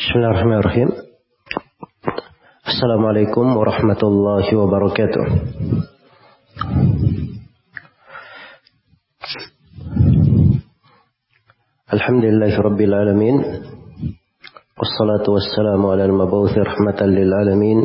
[0.00, 0.96] Bismillahirrahmanirrahim.
[2.64, 5.24] Assalamualaikum warahmatullahi wabarakatuh.
[11.92, 13.36] Alhamdulillahi rabbil alamin.
[14.80, 17.78] Wassalatu wassalamu ala al-mabawthi rahmatan lil alamin.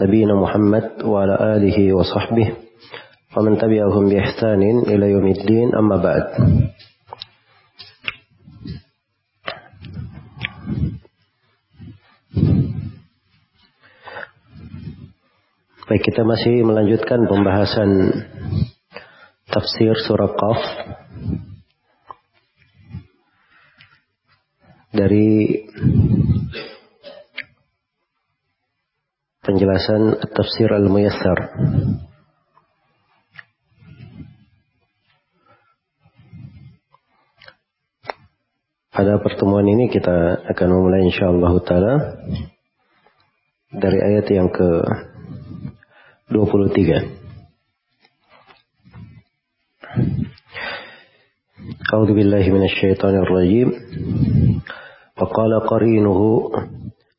[0.00, 2.56] Nabiina Muhammad wa ala alihi wa sahbihi.
[3.36, 6.63] Wa man tabi'ahum bi ihsanin ila yaumiddin amma ba'd.
[15.94, 18.10] Baik, kita masih melanjutkan pembahasan
[19.46, 20.60] tafsir surah Qaf
[24.90, 25.54] dari
[29.38, 31.38] penjelasan tafsir al-muyassar.
[38.90, 41.94] Pada pertemuan ini kita akan memulai insyaallah taala
[43.70, 45.13] dari ayat yang ke
[46.31, 47.19] 23.
[51.93, 53.69] أعوذ بالله من الشيطان الرجيم
[55.17, 56.51] وقال قرينه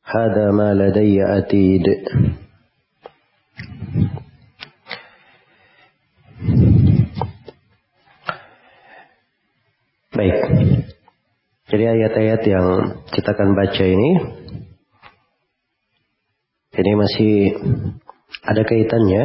[0.05, 1.85] هذا ما لدي أتيد
[10.11, 10.37] Baik.
[11.71, 12.67] Jadi ayat-ayat yang
[13.15, 14.11] kita akan baca ini
[16.77, 17.33] ini masih
[18.46, 19.24] ada kaitannya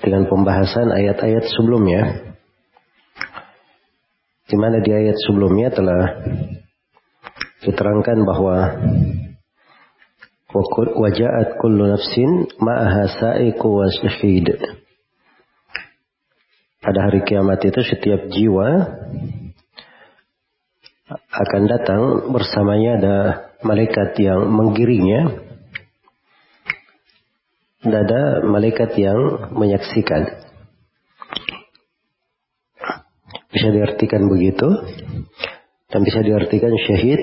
[0.00, 2.32] dengan pembahasan ayat-ayat sebelumnya.
[4.46, 6.04] Di mana di ayat sebelumnya telah
[7.66, 8.56] diterangkan bahwa
[11.02, 14.56] wajahat kullu nafsin ma'aha sa'iqu wa syahid.
[16.80, 18.68] Pada hari kiamat itu setiap jiwa
[21.10, 23.16] akan datang bersamanya ada
[23.66, 25.45] malaikat yang menggiringnya
[27.84, 30.22] dada malaikat yang menyaksikan.
[33.52, 34.68] Bisa diartikan begitu.
[35.88, 37.20] Dan bisa diartikan syahid.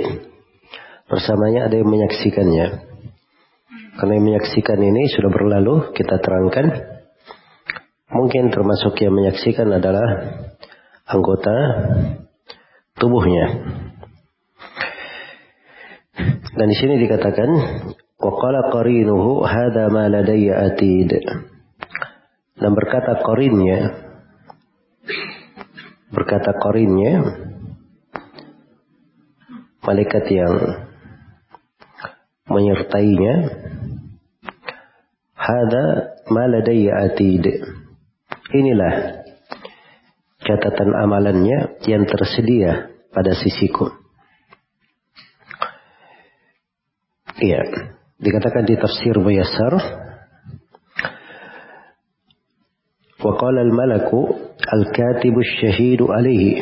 [1.10, 2.68] Bersamanya ada yang menyaksikannya.
[3.94, 6.66] Karena yang menyaksikan ini sudah berlalu, kita terangkan.
[8.10, 10.38] Mungkin termasuk yang menyaksikan adalah
[11.06, 11.54] anggota
[12.98, 13.46] tubuhnya.
[16.54, 17.50] Dan di sini dikatakan
[18.24, 21.12] Waqala qarinuhu hada ma ladayya atid.
[22.56, 24.00] Dan berkata qarinnya
[26.08, 27.14] berkata qarinnya
[29.84, 30.56] malaikat yang
[32.48, 33.36] menyertainya
[35.36, 37.44] hada ma ladayya atid.
[38.56, 39.28] Inilah
[40.48, 43.92] catatan amalannya yang tersedia pada sisiku.
[47.44, 47.93] Iya.
[48.24, 49.74] Dikatakan di tafsir Muyassar
[53.24, 54.36] Wa qala al-malaku
[54.68, 56.60] al-katibu syahidu alaihi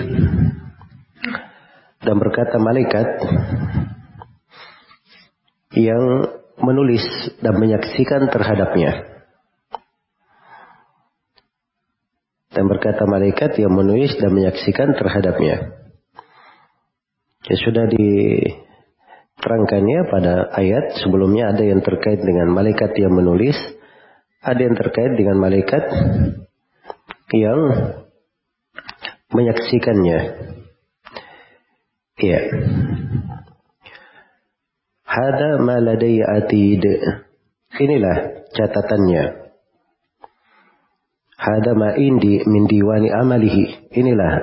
[2.02, 3.08] dan berkata malaikat
[5.78, 6.06] yang
[6.62, 7.06] menulis
[7.42, 9.10] dan menyaksikan terhadapnya.
[12.52, 15.82] Dan berkata malaikat yang menulis dan menyaksikan terhadapnya.
[17.48, 18.10] Ya sudah di
[19.42, 23.58] terangkannya pada ayat sebelumnya ada yang terkait dengan malaikat yang menulis,
[24.42, 25.84] ada yang terkait dengan malaikat
[27.34, 27.60] yang
[29.34, 30.20] menyaksikannya.
[32.22, 32.42] Iya.
[35.02, 36.86] Hada ma ladayya atid.
[37.82, 39.24] Inilah catatannya.
[41.42, 43.90] Hada ma indi min diwani amalihi.
[43.90, 44.34] Inilah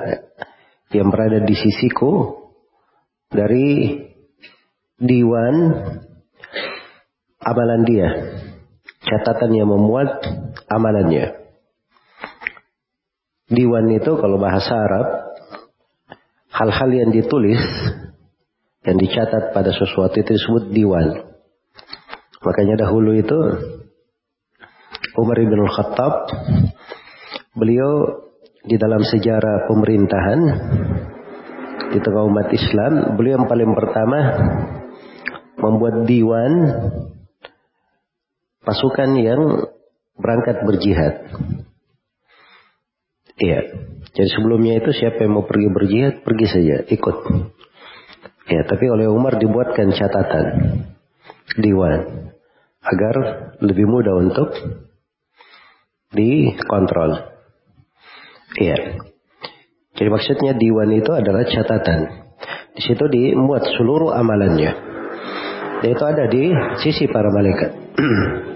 [0.91, 2.43] yang berada di sisiku
[3.29, 4.08] dari
[4.99, 5.55] diwan
[7.39, 8.09] amalan dia.
[8.99, 10.21] Catatan yang memuat
[10.69, 11.39] amalannya.
[13.49, 15.07] Diwan itu kalau bahasa Arab,
[16.53, 17.63] hal-hal yang ditulis,
[18.85, 21.33] yang dicatat pada sesuatu itu disebut diwan.
[22.45, 23.39] Makanya dahulu itu
[25.17, 26.29] Umar bin Khattab,
[27.57, 28.23] beliau
[28.69, 30.41] di dalam sejarah pemerintahan
[31.89, 34.19] di tengah umat Islam, beliau yang paling pertama
[35.59, 36.53] membuat diwan
[38.63, 39.43] pasukan yang
[40.19, 41.15] berangkat berjihad.
[43.39, 43.61] Iya.
[44.13, 47.17] Jadi sebelumnya itu siapa yang mau pergi berjihad, pergi saja, ikut.
[48.49, 50.47] Ya, tapi oleh Umar dibuatkan catatan
[51.61, 52.33] diwan
[52.83, 53.15] agar
[53.61, 54.49] lebih mudah untuk
[56.11, 57.31] dikontrol.
[58.59, 59.05] Iya.
[59.95, 62.01] Jadi maksudnya diwan itu adalah catatan.
[62.75, 64.88] Di situ dimuat seluruh amalannya
[65.79, 66.51] Itu ada di
[66.83, 67.71] sisi para malaikat.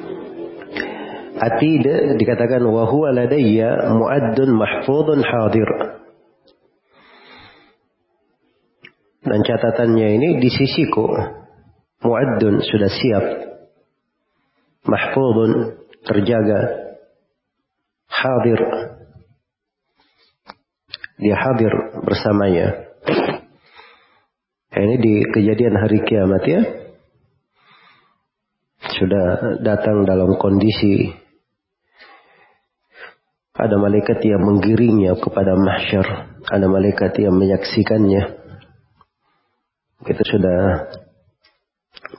[1.43, 1.87] Atid
[2.19, 5.71] dikatakan wa huwa ladayya mu'addun mahfudun hadir.
[9.23, 11.07] Dan catatannya ini di sisiku
[12.03, 13.25] mu'addun sudah siap.
[14.83, 16.91] Mahfudun terjaga.
[18.11, 18.61] Hadir.
[21.23, 21.73] Dia hadir
[22.03, 22.91] bersamanya.
[24.75, 26.81] Ini di kejadian hari kiamat ya.
[29.03, 31.11] Sudah datang dalam kondisi
[33.51, 36.39] ada malaikat yang menggiringnya kepada mahsyar.
[36.47, 38.23] Ada malaikat yang menyaksikannya.
[40.07, 40.61] Kita sudah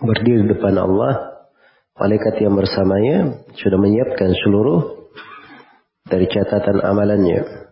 [0.04, 1.48] berdiri depan Allah.
[1.96, 5.08] Malaikat yang bersamanya sudah menyiapkan seluruh
[6.04, 7.64] dari catatan amalannya.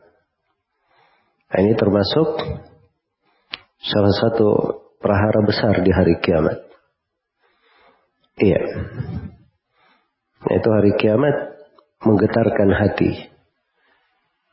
[1.51, 2.47] Nah, ini termasuk
[3.75, 4.47] salah satu
[5.03, 6.70] perahara besar di hari kiamat.
[8.41, 8.61] Iya.
[10.49, 11.35] Itu hari kiamat
[12.01, 13.29] menggetarkan hati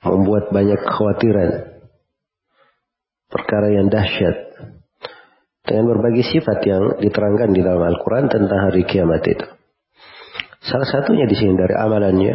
[0.04, 1.50] membuat banyak kekhawatiran,
[3.32, 4.36] perkara yang dahsyat,
[5.66, 9.46] dengan berbagai sifat yang diterangkan di dalam Al-Quran tentang hari kiamat itu.
[10.62, 12.34] Salah satunya di sini dari amalannya,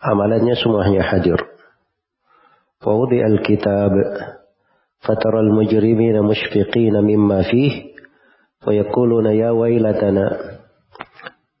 [0.00, 1.40] amalannya semuanya hadir.
[2.78, 3.92] Wawudi al-kitab,
[5.02, 7.87] fatara al-mujrimina mushfiqina mimma fih,
[8.63, 10.57] wa yakuluna ya wailatana,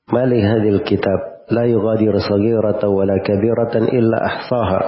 [0.09, 4.81] mali hadil kitab, لا يغادر صغيرة ولا كبيرة إلا أحصاها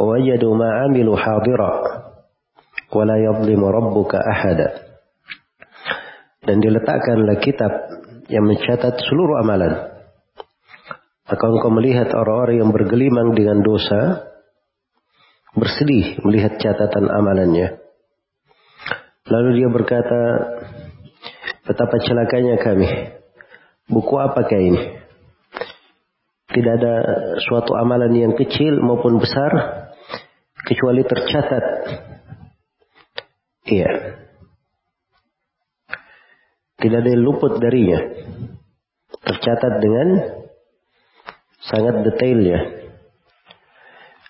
[0.00, 1.72] ووجدوا ما عملوا حاضرا
[2.94, 4.68] ولا يظلم ربك أحدا
[6.44, 7.72] dan diletakkanlah kitab
[8.28, 9.96] yang mencatat seluruh amalan.
[11.24, 14.28] Maka engkau melihat orang-orang yang bergelimang dengan dosa,
[15.56, 17.80] bersedih melihat catatan amalannya.
[19.24, 20.20] Lalu dia berkata,
[21.69, 22.89] betapa celakanya kami.
[23.85, 24.81] Buku apakah ini?
[26.49, 26.95] Tidak ada
[27.45, 29.53] suatu amalan yang kecil maupun besar
[30.65, 31.65] kecuali tercatat.
[33.69, 33.89] Iya.
[36.81, 38.01] Tidak ada yang luput darinya.
[39.21, 40.07] Tercatat dengan
[41.69, 42.61] sangat detail ya.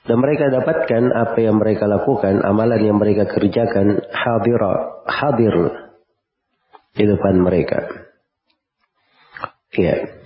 [0.04, 4.60] Dan mereka dapatkan apa yang mereka lakukan, amalan yang mereka kerjakan hadir
[5.08, 5.56] hadir
[6.94, 8.10] di depan mereka.
[9.76, 10.20] Iya.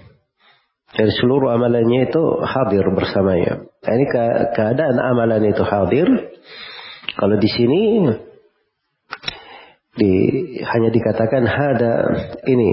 [0.93, 3.65] Dari seluruh amalannya itu hadir bersamanya.
[3.81, 4.23] Ini ke
[4.53, 6.07] keadaan amalan itu hadir.
[7.17, 7.81] Kalau di sini
[9.97, 10.11] di,
[10.61, 11.93] hanya dikatakan ada
[12.45, 12.71] ini.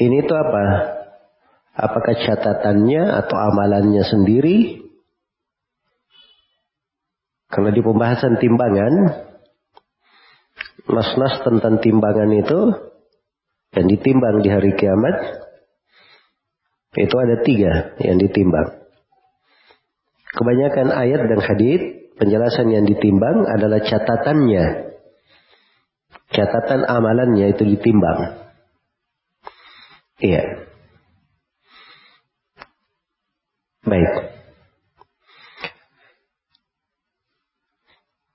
[0.00, 0.64] Ini itu apa?
[1.76, 4.86] Apakah catatannya atau amalannya sendiri?
[7.50, 8.94] Kalau di pembahasan timbangan,
[10.88, 12.60] nas-nas tentang timbangan itu
[13.76, 15.16] yang ditimbang di hari kiamat
[16.98, 18.82] itu ada tiga yang ditimbang.
[20.30, 21.80] Kebanyakan ayat dan hadis
[22.18, 24.90] penjelasan yang ditimbang adalah catatannya.
[26.30, 28.38] Catatan amalannya itu ditimbang.
[30.22, 30.66] Iya.
[33.82, 34.12] Baik.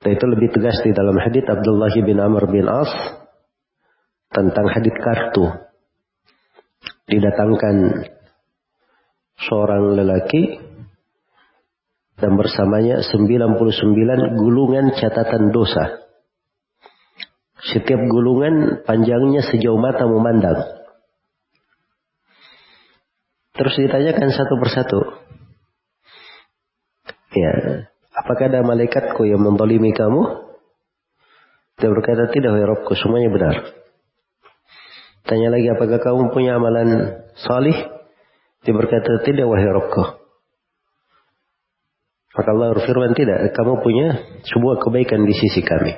[0.06, 2.94] Dan itu lebih tegas di dalam hadis Abdullah bin Amr bin As
[4.30, 5.50] tentang hadis kartu.
[7.10, 8.06] Didatangkan
[9.50, 10.62] seorang lelaki
[12.22, 13.58] dan bersamanya 99
[14.38, 16.06] gulungan catatan dosa.
[17.66, 20.86] Setiap gulungan panjangnya sejauh mata memandang.
[23.58, 25.00] Terus ditanyakan satu persatu.
[27.34, 27.90] Ya,
[28.26, 30.50] apakah ada malaikatku yang mendolimi kamu?
[31.78, 33.56] Dia berkata, tidak, ya Robku, semuanya benar.
[35.30, 37.78] Tanya lagi, apakah kamu punya amalan salih?
[38.66, 40.04] Dia berkata, tidak wahai Rabbku.
[42.36, 44.08] Maka Allah berfirman, tidak, kamu punya
[44.50, 45.94] sebuah kebaikan di sisi kami.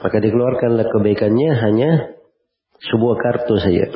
[0.00, 1.90] Maka dikeluarkanlah kebaikannya hanya
[2.80, 3.92] sebuah kartu saja.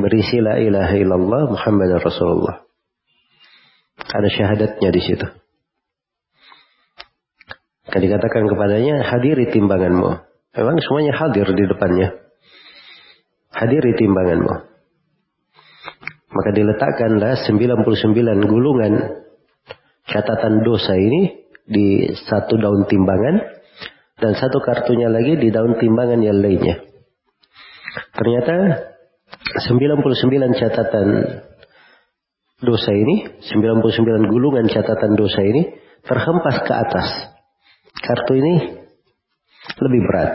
[0.00, 2.63] Berisi la ilaha illallah Muhammad Rasulullah.
[3.98, 5.26] Ada syahadatnya di situ.
[7.84, 10.10] Akan dikatakan kepadanya, hadiri timbanganmu.
[10.54, 12.08] Memang semuanya hadir di depannya.
[13.54, 14.54] Hadiri timbanganmu.
[16.34, 18.94] Maka diletakkanlah 99 gulungan
[20.10, 23.40] catatan dosa ini di satu daun timbangan
[24.18, 26.82] dan satu kartunya lagi di daun timbangan yang lainnya.
[28.14, 28.54] Ternyata
[29.70, 31.06] 99 catatan
[32.64, 37.08] dosa ini, 99 gulungan catatan dosa ini terhempas ke atas.
[38.00, 38.54] Kartu ini
[39.80, 40.32] lebih berat.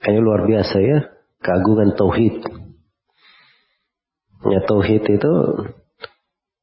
[0.00, 0.98] Ini luar biasa ya,
[1.44, 2.40] keagungan tauhid.
[4.48, 5.32] Ya tauhid itu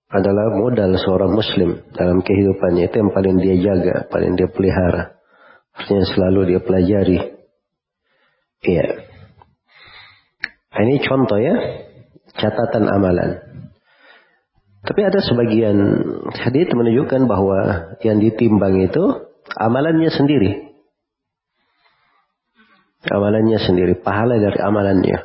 [0.10, 2.90] adalah modal seorang muslim dalam kehidupannya.
[2.90, 5.22] Itu yang paling dia jaga, paling dia pelihara.
[5.78, 7.20] Artinya selalu dia pelajari.
[8.66, 8.86] Iya.
[10.74, 11.56] Nah, ini contoh ya,
[12.38, 13.42] catatan amalan.
[14.88, 15.78] Tapi ada sebagian
[16.32, 19.04] hadis menunjukkan bahwa yang ditimbang itu
[19.58, 20.52] amalannya sendiri.
[23.08, 25.18] Amalannya sendiri, pahala dari amalannya.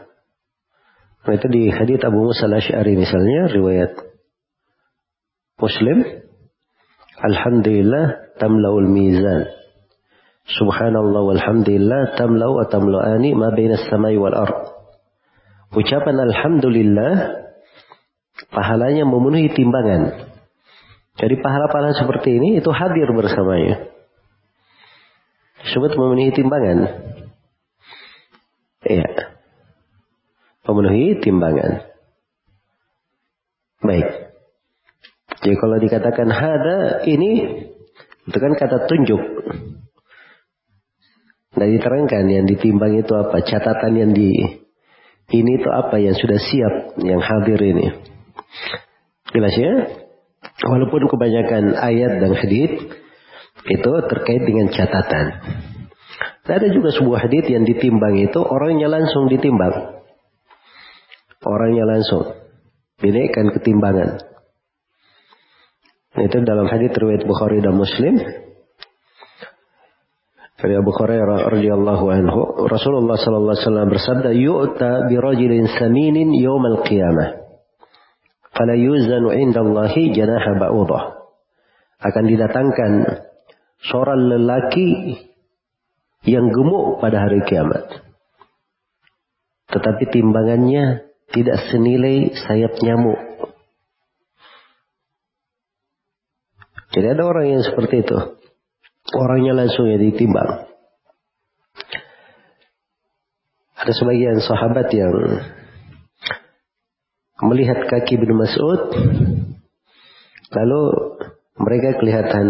[1.22, 3.94] Nah, itu di hadis Abu Musa al-Asy'ari misalnya riwayat
[5.62, 6.02] Muslim,
[7.22, 9.46] Alhamdulillah tamlaul mizan.
[10.42, 14.81] Subhanallah walhamdulillah tamlau wa tamla'ani ma bainas samai wal ard.
[15.72, 17.12] Ucapan Alhamdulillah
[18.52, 20.28] pahalanya memenuhi timbangan.
[21.16, 23.88] Jadi pahala-pahala seperti ini itu hadir bersamanya.
[25.64, 26.78] Disebut memenuhi timbangan.
[28.84, 29.08] Iya.
[30.68, 31.88] Memenuhi timbangan.
[33.80, 34.08] Baik.
[35.42, 37.32] Jadi kalau dikatakan hada ini
[38.28, 39.22] itu kan kata tunjuk.
[41.52, 43.40] Dan diterangkan yang ditimbang itu apa?
[43.40, 44.61] Catatan yang di
[45.32, 47.86] ini itu apa yang sudah siap yang hadir ini.
[49.32, 49.72] Jelas ya?
[50.68, 52.74] Walaupun kebanyakan ayat dan hadith
[53.64, 55.26] itu terkait dengan catatan.
[56.42, 60.04] Dan ada juga sebuah hadith yang ditimbang itu orangnya langsung ditimbang.
[61.42, 62.34] Orangnya langsung
[63.00, 64.20] dinaikkan ketimbangan.
[66.12, 68.20] Itu dalam hadis riwayat Bukhari dan Muslim.
[70.62, 76.86] Dari Abu Hurairah radhiyallahu anhu, Rasulullah sallallahu alaihi wasallam bersabda, "Yu'ta bi rajulin saminin yawmal
[76.86, 77.42] qiyamah."
[78.54, 81.02] Fala yuzanu 'inda Allahi janaha ba'udah.
[81.98, 82.92] Akan didatangkan
[83.90, 85.18] seorang lelaki
[86.30, 88.06] yang gemuk pada hari kiamat.
[89.66, 93.18] Tetapi timbangannya tidak senilai sayap nyamuk.
[96.94, 98.41] Jadi ada orang yang seperti itu.
[99.12, 100.72] Orangnya langsung ya ditimbang.
[103.76, 105.14] Ada sebagian sahabat yang
[107.42, 108.94] melihat kaki bin Mas'ud.
[110.52, 110.82] Lalu
[111.58, 112.46] mereka kelihatan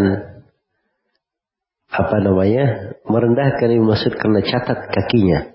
[1.93, 5.53] apa namanya merendahkan Ibnu Mas'ud karena catat kakinya.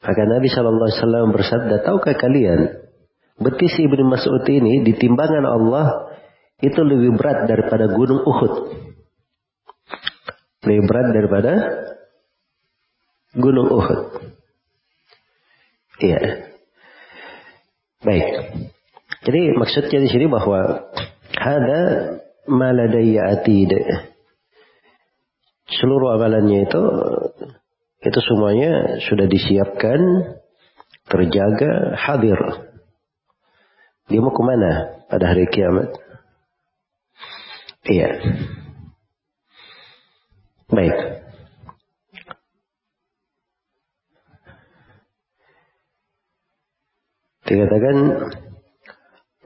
[0.00, 2.60] Maka Nabi Shallallahu Alaihi Wasallam bersabda, tahukah kalian
[3.36, 6.16] betis Ibnu Mas'ud ini ditimbangan Allah
[6.64, 8.54] itu lebih berat daripada gunung Uhud.
[10.66, 11.52] Lebih berat daripada
[13.38, 14.00] gunung Uhud.
[16.02, 16.50] Iya.
[18.02, 18.26] Baik.
[19.22, 20.90] Jadi maksudnya di sini bahwa
[21.38, 21.80] ada
[22.50, 23.72] maladaya atid.
[25.66, 26.82] Seluruh amalannya itu
[28.06, 30.00] itu semuanya sudah disiapkan,
[31.10, 32.38] terjaga, hadir.
[34.06, 35.90] Dia mau ke mana pada hari kiamat?
[37.86, 38.10] Iya.
[40.66, 40.96] Baik.
[47.46, 47.96] Dikatakan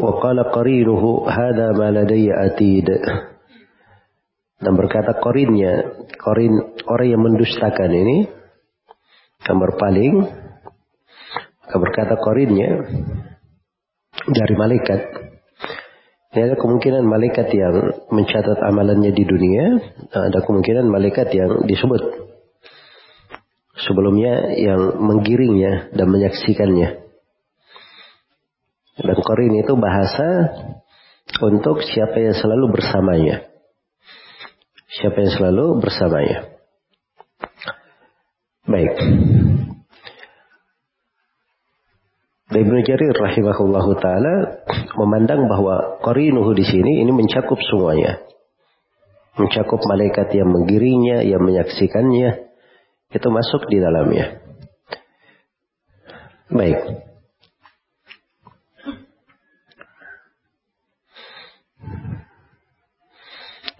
[0.01, 2.89] Waqala qarinuhu hada ma ladayya atid.
[4.61, 6.57] Dan berkata korinnya, korin
[6.89, 8.29] orang yang mendustakan ini
[9.45, 10.25] yang berpaling,
[11.65, 12.89] maka berkata korinnya
[14.25, 15.20] dari malaikat
[16.31, 19.83] ini ada kemungkinan malaikat yang mencatat amalannya di dunia,
[20.15, 22.31] ada kemungkinan malaikat yang disebut
[23.83, 26.89] sebelumnya yang menggiringnya dan menyaksikannya.
[29.01, 30.55] Dan korin itu bahasa
[31.41, 33.49] untuk siapa yang selalu bersamanya.
[35.01, 36.39] Siapa yang selalu bersamanya.
[38.69, 38.95] Baik.
[42.61, 44.61] Ibnu Jarir rahimahullahu taala
[45.01, 48.21] memandang bahwa qarinuhu di sini ini mencakup semuanya.
[49.41, 52.53] Mencakup malaikat yang menggirinya, yang menyaksikannya,
[53.17, 54.45] itu masuk di dalamnya.
[56.53, 57.09] Baik.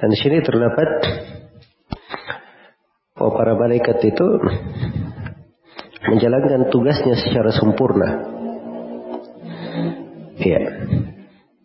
[0.01, 0.89] Dan di sini terdapat
[3.13, 4.27] bahwa para malaikat itu
[6.09, 8.40] menjalankan tugasnya secara sempurna.
[10.41, 10.63] Iya.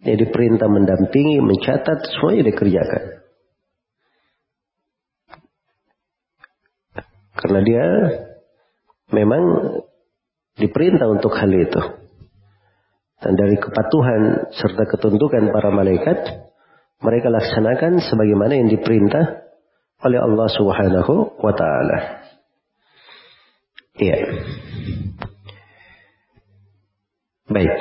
[0.06, 3.04] Jadi perintah mendampingi, mencatat, semuanya dikerjakan.
[7.36, 7.86] Karena dia
[9.12, 9.44] memang
[10.56, 11.82] diperintah untuk hal itu.
[13.20, 16.20] Dan dari kepatuhan serta ketuntukan para malaikat,
[17.02, 19.46] mereka laksanakan sebagaimana yang diperintah
[20.06, 22.00] oleh Allah Subhanahu wa taala.
[23.98, 24.18] Iya.
[27.50, 27.74] Baik.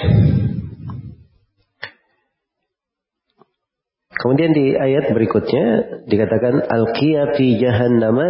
[4.15, 5.67] Kemudian di ayat berikutnya
[6.07, 8.29] dikatakan al-qiya fi jahannama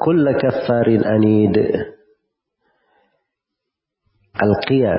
[0.00, 1.56] kulla kaffarin anid.
[4.38, 4.94] Al-qiya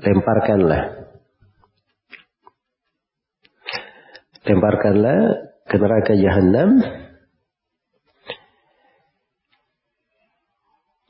[0.00, 0.82] lemparkanlah.
[4.46, 5.18] Lemparkanlah
[5.66, 6.78] ke neraka jahanam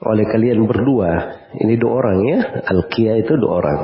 [0.06, 1.12] oleh kalian berdua.
[1.58, 2.38] Ini dua orang ya.
[2.64, 3.80] Al-Qiyah itu dua orang.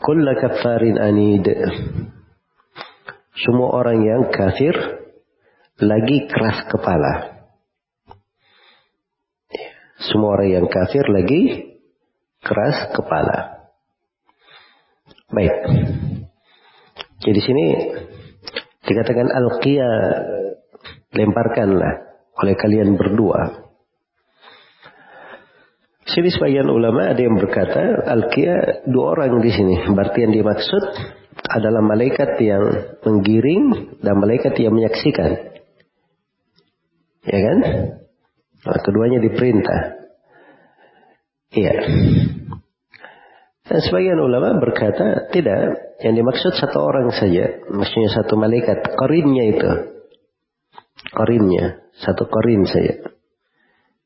[0.00, 1.46] Kulla kafarin anid.
[3.36, 4.72] Semua orang yang kafir
[5.76, 7.12] lagi keras kepala.
[10.00, 11.76] Semua orang yang kafir lagi
[12.40, 13.68] keras kepala.
[15.28, 15.52] Baik.
[17.20, 17.66] Jadi sini
[18.86, 19.96] dikatakan al-qiyah
[21.12, 21.92] lemparkanlah
[22.40, 23.66] oleh kalian berdua.
[26.06, 29.74] Sini sebagian ulama ada yang berkata Al-Qiyah dua orang di sini.
[29.90, 30.82] Berarti yang dimaksud
[31.46, 32.64] adalah malaikat yang
[33.06, 35.56] menggiring dan malaikat yang menyaksikan.
[37.26, 37.58] Ya kan?
[38.66, 39.80] Nah, keduanya diperintah.
[41.54, 41.74] Iya.
[43.66, 45.86] Dan sebagian ulama berkata tidak.
[45.96, 47.66] Yang dimaksud satu orang saja.
[47.72, 48.94] Maksudnya satu malaikat.
[48.94, 49.70] Korinnya itu.
[51.10, 51.82] Korinnya.
[51.96, 53.16] Satu korin saja.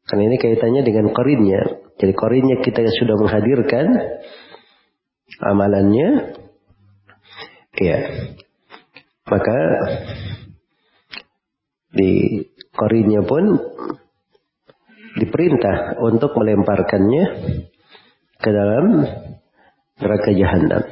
[0.06, 1.60] Karena ini kaitannya dengan korinnya.
[1.98, 3.86] Jadi korinnya kita sudah menghadirkan
[5.44, 6.39] amalannya.
[7.80, 7.98] Ya.
[9.24, 9.58] Maka
[11.96, 12.44] di
[12.76, 13.56] korinnya pun
[15.16, 17.24] diperintah untuk melemparkannya
[18.36, 18.84] ke dalam
[19.96, 20.82] neraka jahanam.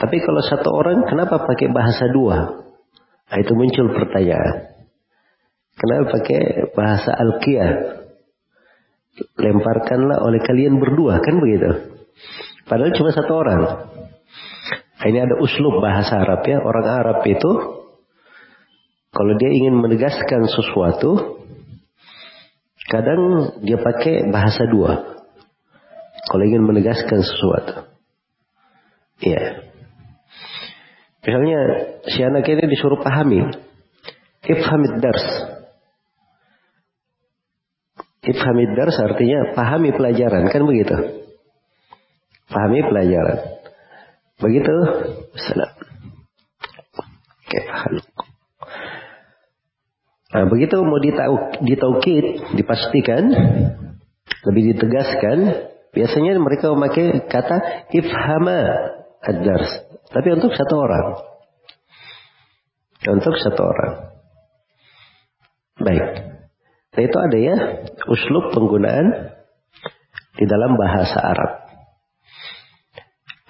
[0.00, 2.38] Tapi kalau satu orang kenapa pakai bahasa dua?
[3.30, 4.74] Nah, itu muncul pertanyaan.
[5.78, 7.68] Kenapa pakai bahasa Alkia?
[9.38, 11.70] Lemparkanlah oleh kalian berdua, kan begitu?
[12.64, 13.60] Padahal cuma satu orang.
[15.00, 16.60] Ini ada uslub bahasa Arab ya.
[16.60, 17.52] Orang Arab itu
[19.10, 21.40] kalau dia ingin menegaskan sesuatu,
[22.86, 25.18] kadang dia pakai bahasa dua.
[26.30, 27.90] Kalau ingin menegaskan sesuatu.
[29.24, 29.72] Iya.
[31.20, 31.60] Misalnya
[32.06, 33.40] si anak ini disuruh pahami.
[34.46, 35.26] Ifhamid dars.
[38.20, 40.96] Ifhamid dars artinya pahami pelajaran, kan begitu?
[42.48, 43.59] Pahami pelajaran.
[44.40, 44.74] Begitu?
[45.36, 45.70] Salam.
[50.30, 51.34] Nah, begitu mau ditau,
[51.66, 53.24] ditaukid, dipastikan,
[54.46, 55.38] lebih ditegaskan,
[55.90, 58.60] biasanya mereka memakai kata ifhama
[59.26, 59.70] ad-dars.
[60.10, 61.06] Tapi untuk satu orang.
[63.10, 63.94] Untuk satu orang.
[65.80, 66.06] Baik.
[66.90, 67.56] Nah itu ada ya
[68.10, 69.34] uslub penggunaan
[70.36, 71.59] di dalam bahasa Arab.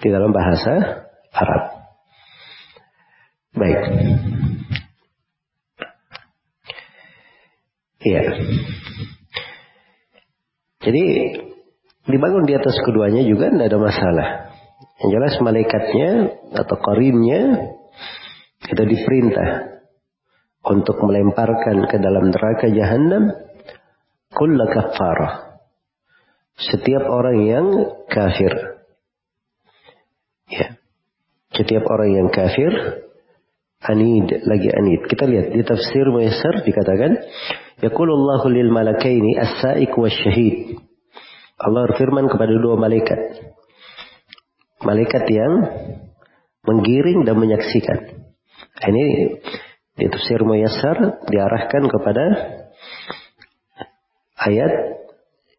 [0.01, 1.63] Di dalam bahasa Arab.
[3.53, 3.81] Baik.
[8.01, 8.23] Iya.
[10.81, 11.03] Jadi
[12.09, 14.27] dibangun di atas keduanya juga tidak ada masalah.
[15.05, 16.09] Yang jelas malaikatnya
[16.57, 17.41] atau korinnya
[18.65, 19.49] itu diperintah
[20.65, 23.33] untuk melemparkan ke dalam neraka jahanam
[24.33, 25.33] kulla kafarah
[26.57, 27.65] setiap orang yang
[28.05, 28.70] kafir
[31.55, 32.71] setiap orang yang kafir
[33.81, 37.17] anid lagi anid kita lihat di tafsir Muyassar dikatakan
[37.81, 40.77] yaqulullahu lil malakaini as-sa'iq wasyahid
[41.61, 43.19] Allah berfirman kepada dua malaikat
[44.85, 45.53] malaikat yang
[46.65, 47.99] menggiring dan menyaksikan
[48.81, 49.37] ini
[49.97, 52.25] di tafsir Muyassar diarahkan kepada
[54.41, 54.71] ayat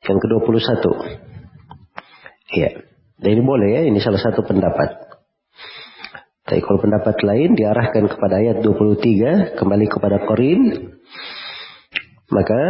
[0.03, 0.83] yang ke-21.
[2.59, 2.71] Iya.
[3.23, 5.02] Dan ini boleh ya, ini salah satu pendapat.
[6.53, 10.85] Tapi kalau pendapat lain diarahkan kepada ayat 23, kembali kepada Korin,
[12.29, 12.61] maka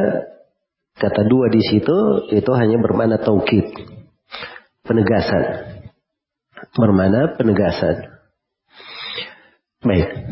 [1.03, 3.75] kata dua di situ itu hanya bermana taukid,
[4.87, 5.67] penegasan.
[6.79, 8.07] Bermana penegasan.
[9.83, 10.31] Baik.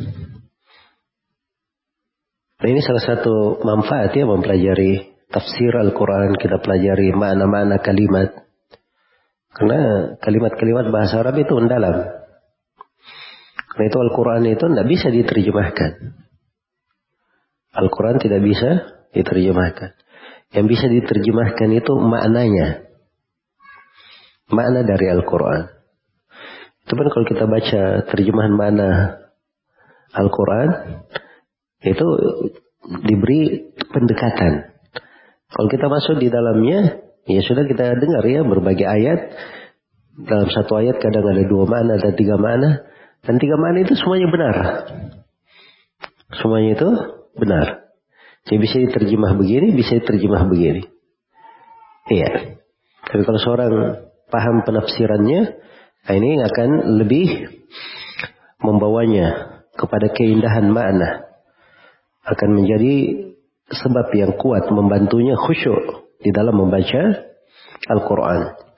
[2.55, 8.31] Nah ini salah satu manfaat ya mempelajari tafsir Al-Quran, kita pelajari mana-mana kalimat.
[9.51, 12.20] Karena kalimat-kalimat bahasa Arab itu mendalam.
[13.71, 15.91] Karena itu Al-Quran itu tidak bisa diterjemahkan.
[17.71, 18.71] Al-Quran tidak bisa
[19.15, 19.91] diterjemahkan.
[20.51, 22.91] Yang bisa diterjemahkan itu maknanya.
[24.51, 25.71] Makna dari Al-Quran.
[26.83, 28.89] Itu kan kalau kita baca terjemahan mana
[30.11, 30.69] Al-Quran,
[31.87, 32.07] itu
[33.07, 34.75] diberi pendekatan.
[35.55, 36.99] Kalau kita masuk di dalamnya,
[37.31, 39.21] ya sudah kita dengar ya berbagai ayat.
[40.21, 42.83] Dalam satu ayat kadang ada dua makna, ada tiga makna.
[43.21, 44.55] Dan tiga makna itu semuanya benar.
[46.41, 46.89] Semuanya itu
[47.37, 47.67] benar.
[48.49, 50.83] Jadi bisa diterjemah begini, bisa diterjemah begini.
[52.09, 52.57] Iya.
[53.05, 53.73] Tapi kalau seorang
[54.33, 55.41] paham penafsirannya,
[56.09, 56.69] nah ini akan
[57.03, 57.29] lebih
[58.65, 61.29] membawanya kepada keindahan makna.
[62.25, 63.27] Akan menjadi
[63.71, 67.31] sebab yang kuat membantunya khusyuk di dalam membaca
[67.89, 68.70] Al-Quran.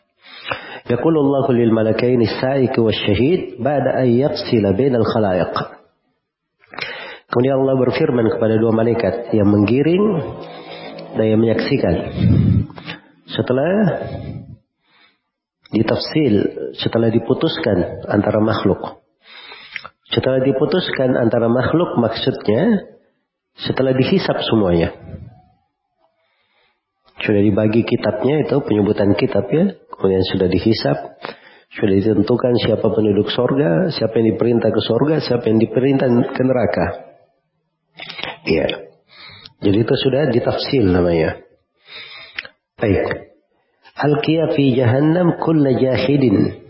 [0.89, 5.77] يقول الله للملكين السائق والشهيد بعد أن يفصل بين الخلائق
[7.27, 10.05] Kemudian Allah berfirman kepada dua malaikat yang menggiring
[11.19, 11.95] dan yang menyaksikan.
[13.27, 13.71] Setelah
[15.75, 16.33] ditafsil,
[16.79, 19.03] setelah diputuskan antara makhluk.
[20.07, 22.95] Setelah diputuskan antara makhluk maksudnya
[23.59, 24.95] setelah dihisap semuanya.
[27.27, 29.75] Sudah dibagi kitabnya itu penyebutan kitab ya.
[29.92, 30.98] Kemudian sudah dihisap.
[31.72, 36.86] Sudah ditentukan siapa penduduk sorga, siapa yang diperintah ke sorga, siapa yang diperintah ke neraka.
[38.44, 38.66] Iya.
[39.62, 41.40] Jadi itu sudah ditafsil namanya.
[42.76, 43.32] Baik.
[43.96, 46.60] Alqiya fi jahannam kulla jahidin.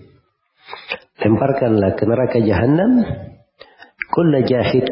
[1.18, 3.02] Lemparkanlah ke neraka jahannam
[4.12, 4.86] kulla jahid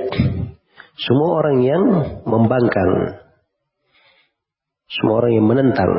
[1.00, 1.82] semua orang yang
[2.28, 3.24] membangkang.
[4.90, 5.92] Semua orang yang menentang.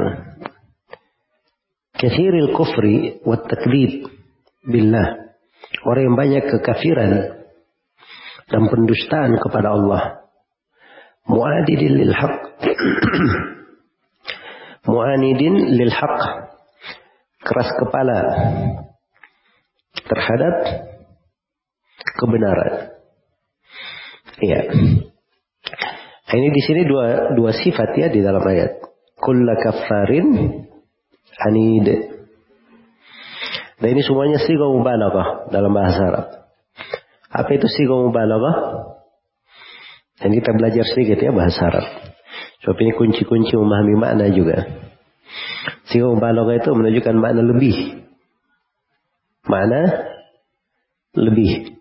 [2.01, 4.09] Kathiril kufri wa taklid
[4.65, 5.37] billah.
[5.85, 7.45] Orang yang banyak kekafiran
[8.49, 10.25] dan pendustaan kepada Allah.
[11.29, 12.35] Mu'adidin lil haq.
[14.89, 16.17] Mu'anidin lil haq.
[17.45, 18.19] Keras kepala
[20.09, 20.55] terhadap
[22.17, 22.97] kebenaran.
[24.41, 24.73] Iya.
[26.31, 28.81] Ini di sini dua dua sifat ya di dalam ayat.
[29.21, 30.29] Kulla kafarin
[31.39, 31.87] anid.
[33.81, 36.27] Nah ini semuanya siga mubalaghah dalam bahasa Arab.
[37.31, 38.57] Apa itu siga mubalaghah?
[40.21, 41.85] Dan kita belajar sedikit ya bahasa Arab.
[42.61, 44.69] Sebab ini kunci-kunci memahami makna juga.
[45.89, 47.77] Siga mubalaghah itu menunjukkan makna lebih.
[49.49, 49.81] Makna
[51.17, 51.73] lebih.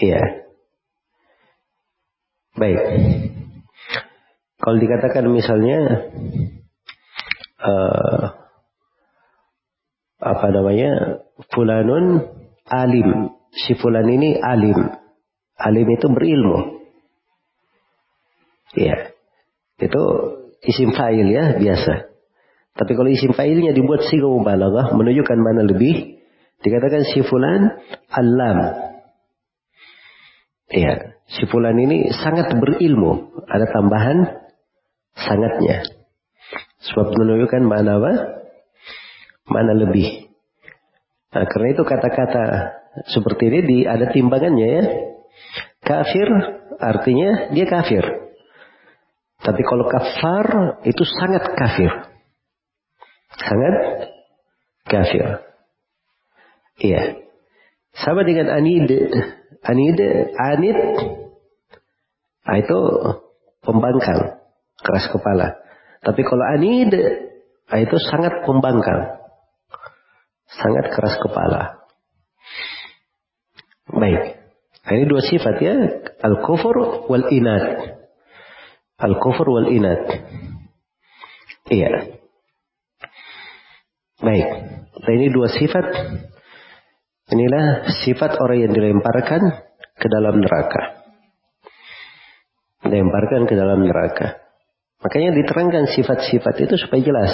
[0.00, 0.48] Iya.
[2.56, 2.80] Baik.
[4.56, 6.08] Kalau dikatakan misalnya
[7.60, 8.24] uh,
[10.26, 11.22] apa namanya
[11.54, 12.26] fulanun
[12.66, 14.90] alim, si fulan ini alim,
[15.54, 16.58] alim itu berilmu.
[18.76, 19.14] Iya,
[19.80, 20.02] itu
[20.66, 22.12] isim fa'il ya biasa.
[22.76, 26.20] Tapi kalau isim fa'ilnya dibuat siga mubalaghah menunjukkan mana lebih,
[26.60, 27.80] dikatakan si fulan
[28.12, 28.58] alam.
[30.66, 33.32] Iya, si fulan ini sangat berilmu.
[33.48, 34.18] Ada tambahan
[35.16, 35.86] sangatnya.
[36.90, 38.12] Sebab menunjukkan mana apa?
[39.46, 40.30] Mana lebih.
[41.34, 42.44] Nah, karena itu kata-kata
[43.12, 44.84] seperti ini di, ada timbangannya ya.
[45.84, 46.28] Kafir
[46.80, 48.04] artinya dia kafir.
[49.40, 51.92] Tapi kalau kafar itu sangat kafir.
[53.36, 53.74] Sangat
[54.88, 55.26] kafir.
[56.82, 57.22] Iya.
[57.94, 58.90] Sama dengan anid.
[59.62, 59.98] Anid,
[60.36, 60.78] anid
[62.46, 62.78] Nah, itu
[63.66, 64.38] pembangkang,
[64.78, 65.58] keras kepala.
[66.06, 66.94] Tapi kalau anid,
[67.66, 69.25] nah, itu sangat pembangkang.
[70.46, 71.82] Sangat keras kepala.
[73.90, 74.22] Baik.
[74.86, 75.74] Nah, ini dua sifat ya.
[76.22, 77.64] Al-kufur wal inat.
[79.02, 80.02] Al-kufur wal inat.
[81.66, 82.18] Iya.
[84.22, 84.48] Baik.
[85.02, 85.86] Nah, ini dua sifat.
[87.34, 89.42] Inilah sifat orang yang dilemparkan
[89.98, 90.96] ke dalam neraka
[92.90, 94.42] lemparkan ke dalam neraka.
[95.02, 97.32] Makanya diterangkan sifat-sifat itu supaya jelas.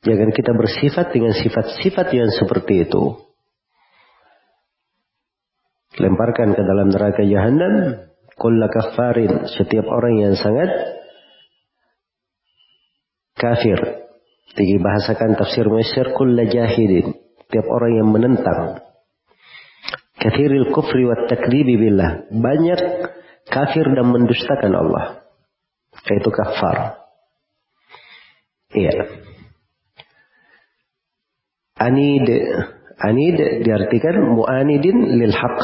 [0.00, 3.20] Jangan kita bersifat dengan sifat-sifat yang seperti itu.
[6.00, 8.08] Lemparkan ke dalam neraka jahanam.
[8.40, 9.44] Kulla kafarin.
[9.52, 10.72] Setiap orang yang sangat
[13.36, 13.76] kafir.
[14.56, 16.16] Dibahasakan tafsir Mesir.
[16.16, 17.12] Kulla jahidin.
[17.44, 18.80] Setiap orang yang menentang.
[20.16, 22.32] Kathiril kufri wa taklibi billah.
[22.32, 22.80] Banyak
[23.52, 25.28] kafir dan mendustakan Allah.
[26.08, 27.04] Yaitu kafar.
[28.72, 29.28] Iya.
[31.80, 32.28] Anid.
[33.00, 35.58] Anid diartikan mu'anidin lil haq.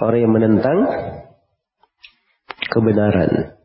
[0.00, 0.78] Orang yang menentang
[2.72, 3.60] kebenaran.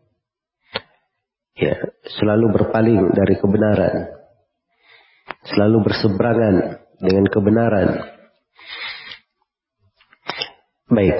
[1.56, 1.80] Ya,
[2.20, 3.96] selalu berpaling dari kebenaran.
[5.48, 6.56] Selalu berseberangan
[7.00, 7.88] dengan kebenaran.
[10.92, 11.18] Baik.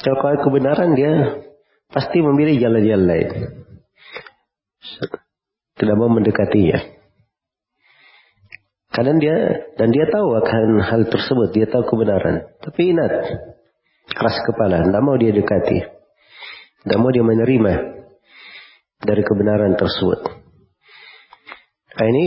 [0.00, 1.12] Kalau kebenaran dia
[1.90, 3.28] pasti memilih jalan-jalan lain.
[5.76, 6.99] Tidak mau mendekatinya.
[8.90, 9.36] Karena dia
[9.78, 12.42] dan dia tahu akan hal tersebut, dia tahu kebenaran.
[12.58, 13.12] Tapi ingat,
[14.10, 15.78] keras kepala, tidak mau dia dekati,
[16.82, 17.72] tidak mau dia menerima
[18.98, 20.20] dari kebenaran tersebut.
[22.00, 22.26] Nah, ini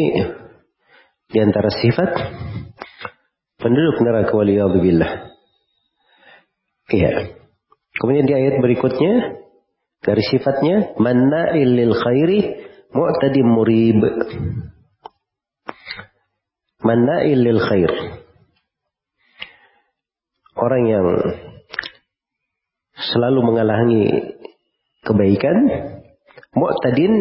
[1.27, 2.09] di antara sifat
[3.59, 5.11] penduduk neraka waliyadzubillah.
[6.93, 7.11] Iya.
[7.93, 9.39] Kemudian di ayat berikutnya
[10.03, 12.39] dari sifatnya manna'il lil khairi
[12.91, 13.99] mu'tadim murib.
[16.83, 17.91] Manna'il lil khair.
[20.53, 21.07] Orang yang
[22.93, 24.05] selalu menghalangi
[25.07, 25.57] kebaikan,
[26.53, 27.13] mu'tadin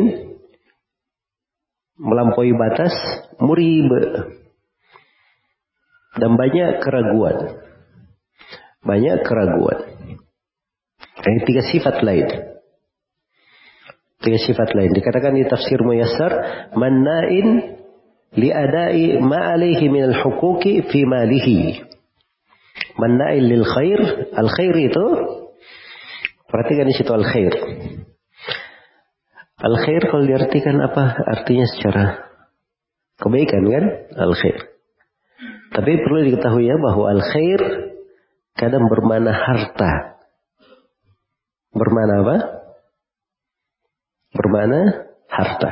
[1.96, 2.94] melampaui batas,
[3.38, 3.90] murib
[6.18, 7.62] dan banyak keraguan.
[8.82, 9.78] Banyak keraguan.
[11.22, 12.26] Ini tiga sifat lain.
[14.22, 14.90] Tiga sifat lain.
[14.90, 16.32] Dikatakan di tafsir Muyassar,
[16.74, 17.78] manna'in
[18.36, 21.84] li'adai ma alaihi min al-huquqi fi malihi.
[22.96, 24.00] Manna'il lil khair,
[24.32, 25.06] al khair itu
[26.48, 27.52] perhatikan di situ al khair.
[29.62, 32.04] Al khair kalau diartikan apa artinya secara
[33.20, 33.84] kebaikan kan?
[34.16, 34.58] Al khair.
[35.72, 37.60] Tapi perlu diketahui ya bahwa al khair
[38.56, 40.20] kadang bermana harta.
[41.72, 42.36] Bermana apa?
[44.36, 44.80] Bermana
[45.28, 45.70] harta.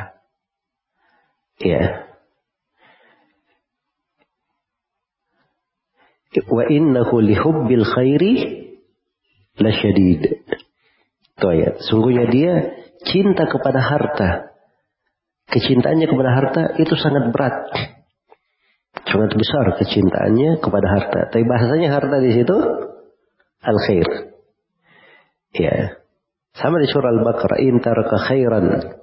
[1.61, 2.10] Ya.
[6.31, 8.33] Wa innahu lihubbil khairi
[9.59, 10.47] lasyadid.
[11.35, 11.83] Itu ayat.
[11.83, 12.53] Sungguhnya dia
[13.03, 14.29] cinta kepada harta.
[15.51, 17.55] Kecintaannya kepada harta itu sangat berat.
[19.03, 21.19] Sangat besar kecintaannya kepada harta.
[21.35, 22.55] Tapi bahasanya harta di situ
[23.59, 24.07] al khair.
[25.59, 25.99] Ya.
[26.51, 28.95] Sama di surah Al-Baqarah, in taraka khairan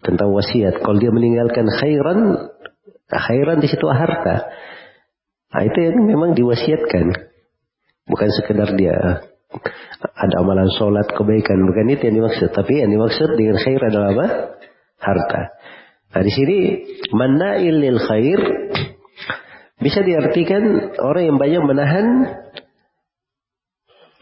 [0.00, 0.80] tentang wasiat.
[0.80, 2.48] Kalau dia meninggalkan khairan,
[3.08, 4.48] khairan di situ harta.
[5.50, 7.06] Nah, itu yang memang diwasiatkan.
[8.10, 9.26] Bukan sekedar dia
[10.00, 11.58] ada amalan sholat kebaikan.
[11.66, 12.50] Bukan itu yang dimaksud.
[12.54, 14.26] Tapi yang dimaksud dengan khair adalah apa?
[15.00, 15.42] Harta.
[16.10, 16.58] Nah di sini
[17.14, 18.40] mana lil khair
[19.80, 22.06] bisa diartikan orang yang banyak menahan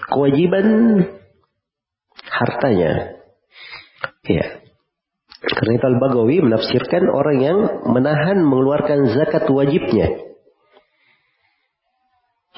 [0.06, 0.66] kewajiban
[2.28, 3.18] hartanya.
[4.28, 4.44] Ya.
[5.38, 10.27] Karena itu Al-Bagawi menafsirkan orang yang menahan mengeluarkan zakat wajibnya.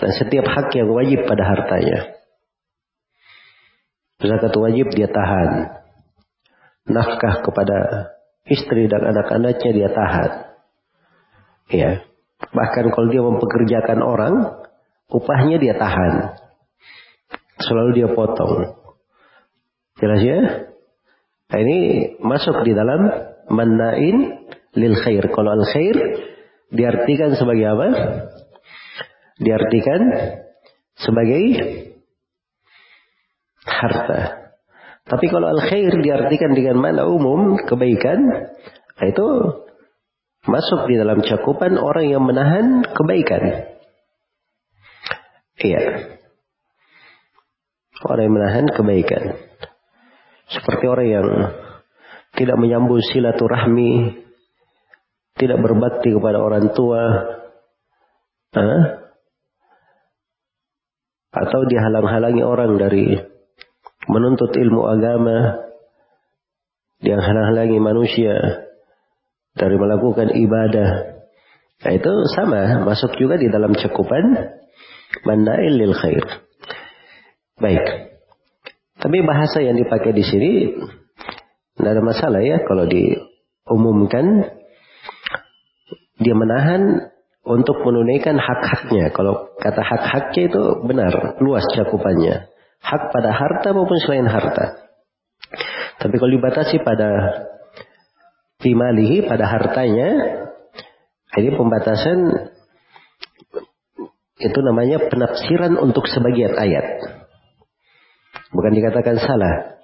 [0.00, 2.16] Dan setiap hak yang wajib pada hartanya.
[4.20, 5.80] Zakat wajib dia tahan.
[6.88, 7.78] Nafkah kepada
[8.48, 10.30] istri dan anak-anaknya dia tahan.
[11.70, 11.90] Ya.
[12.40, 14.34] Bahkan kalau dia mempekerjakan orang,
[15.12, 16.40] upahnya dia tahan.
[17.60, 18.80] Selalu dia potong.
[20.00, 20.40] Jelas ya?
[21.50, 21.78] Nah, ini
[22.24, 23.10] masuk di dalam
[23.52, 24.16] manain
[24.72, 25.28] lil khair.
[25.28, 25.96] Kalau al khair
[26.72, 27.88] diartikan sebagai apa?
[29.40, 30.00] Diartikan
[31.00, 31.42] sebagai
[33.64, 34.20] harta.
[35.08, 38.20] Tapi kalau al-khair diartikan dengan mana umum, kebaikan,
[39.00, 39.26] itu
[40.46, 43.42] masuk di dalam cakupan orang yang menahan kebaikan.
[45.60, 45.82] Iya.
[48.00, 49.24] Orang yang menahan kebaikan.
[50.50, 51.28] Seperti orang yang
[52.38, 54.24] tidak menyambut silaturahmi,
[55.36, 57.02] tidak berbakti kepada orang tua,
[58.56, 58.99] eh?
[61.30, 63.14] Atau dihalang-halangi orang dari
[64.10, 65.62] menuntut ilmu agama,
[67.02, 68.34] dihalang-halangi manusia
[69.54, 70.90] dari melakukan ibadah.
[71.80, 74.58] Nah itu sama, masuk juga di dalam cakupan
[75.24, 76.24] mandail lil khair.
[77.60, 77.84] Baik.
[79.00, 80.50] Tapi bahasa yang dipakai di sini
[81.76, 84.44] tidak ada masalah ya kalau diumumkan
[86.20, 87.09] dia menahan
[87.50, 89.10] untuk menunaikan hak-haknya.
[89.10, 92.46] Kalau kata hak-haknya itu benar, luas cakupannya.
[92.80, 94.88] Hak pada harta maupun selain harta.
[96.00, 97.10] Tapi kalau dibatasi pada
[98.62, 100.08] timalihi, pada hartanya,
[101.36, 102.18] ini pembatasan
[104.40, 107.04] itu namanya penafsiran untuk sebagian ayat.
[108.50, 109.76] Bukan dikatakan salah,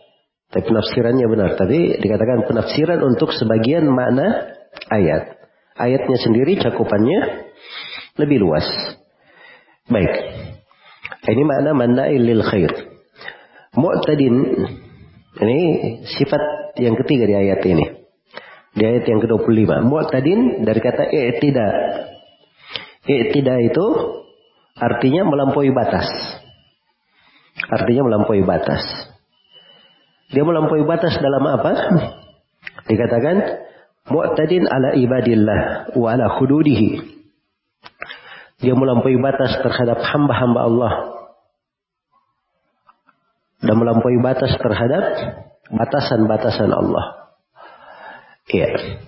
[0.51, 1.51] tapi penafsirannya benar.
[1.61, 4.57] Tapi dikatakan penafsiran untuk sebagian makna
[4.89, 5.37] ayat.
[5.77, 7.46] Ayatnya sendiri cakupannya
[8.17, 8.67] lebih luas.
[9.87, 10.13] Baik.
[11.27, 12.73] Ini makna mannail lil khair.
[13.77, 14.35] Mu'tadin
[15.37, 15.59] ini
[16.17, 17.87] sifat yang ketiga di ayat ini.
[18.77, 19.71] Di ayat yang ke-25.
[19.89, 21.69] Mu'tadin dari kata i'tida.
[23.07, 23.87] I'tida itu
[24.77, 26.09] artinya melampaui batas.
[27.69, 28.85] Artinya melampaui batas.
[30.33, 31.73] Dia melampaui batas dalam apa?
[32.91, 33.37] Dikatakan
[34.11, 37.16] mu'tadin ala ibadillah wa ala hududihi.
[38.57, 40.92] Dia melampaui batas terhadap hamba-hamba Allah.
[43.61, 45.05] Dan melampaui batas terhadap
[45.73, 47.37] batasan-batasan Allah.
[48.47, 49.01] Iya.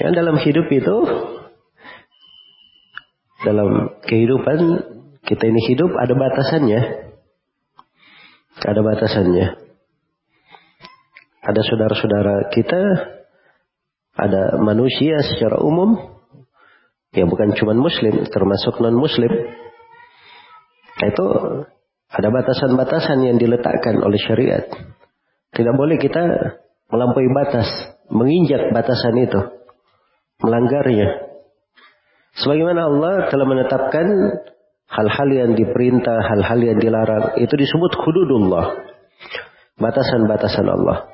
[0.00, 0.96] Yang dalam hidup itu,
[3.40, 4.58] dalam kehidupan
[5.24, 6.80] kita ini hidup ada batasannya.
[8.60, 9.46] Ada batasannya.
[11.40, 12.80] Ada saudara-saudara kita,
[14.12, 16.19] ada manusia secara umum,
[17.14, 19.30] ya bukan cuma muslim, termasuk non-muslim.
[21.00, 21.24] Itu
[22.10, 24.66] ada batasan-batasan yang diletakkan oleh syariat.
[25.50, 26.22] Tidak boleh kita
[26.90, 27.66] melampaui batas,
[28.10, 29.40] menginjak batasan itu,
[30.42, 31.30] melanggarnya.
[32.38, 34.06] Sebagaimana Allah telah menetapkan
[34.86, 38.66] hal-hal yang diperintah, hal-hal yang dilarang, itu disebut hududullah.
[39.80, 41.10] Batasan-batasan Allah.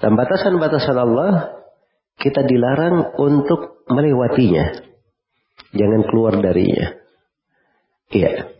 [0.00, 1.32] Dan batasan-batasan Allah
[2.18, 4.80] kita dilarang untuk melewatinya.
[5.74, 6.86] Jangan keluar darinya.
[8.14, 8.54] Iya.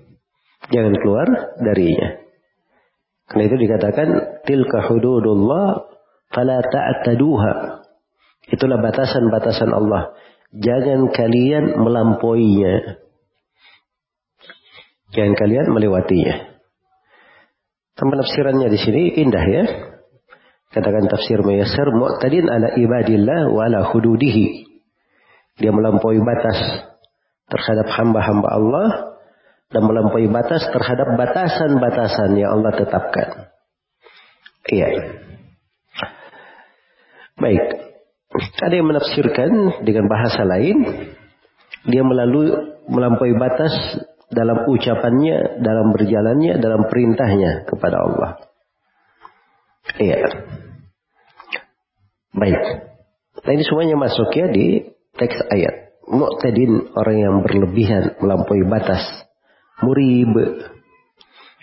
[0.72, 1.26] Jangan keluar
[1.62, 2.24] darinya.
[3.30, 4.08] Karena itu dikatakan
[4.44, 5.86] tilka hududullah
[6.34, 7.52] fala ta'taduha.
[8.52, 10.12] Itulah batasan-batasan Allah.
[10.52, 13.00] Jangan kalian melampauinya.
[15.14, 16.34] Jangan kalian melewatinya.
[17.94, 19.64] Penafsirannya di sini indah ya.
[20.74, 24.66] Katakan tafsir Mayassar mu'tadin ala ibadillah wa ala hududihi.
[25.62, 26.58] Dia melampaui batas
[27.46, 28.88] terhadap hamba-hamba Allah
[29.70, 33.54] dan melampaui batas terhadap batasan-batasan yang Allah tetapkan.
[34.66, 35.14] Iya.
[37.38, 37.64] Baik.
[38.58, 39.50] Ada yang menafsirkan
[39.86, 40.74] dengan bahasa lain,
[41.86, 42.50] dia melalui
[42.90, 43.74] melampaui batas
[44.34, 48.53] dalam ucapannya, dalam berjalannya, dalam perintahnya kepada Allah.
[50.00, 50.20] Iya.
[52.34, 52.62] Baik.
[53.44, 55.84] Nah ini semuanya masuk ya di teks ayat.
[56.04, 59.00] Mu'tadin orang yang berlebihan melampaui batas.
[59.80, 60.32] Murib.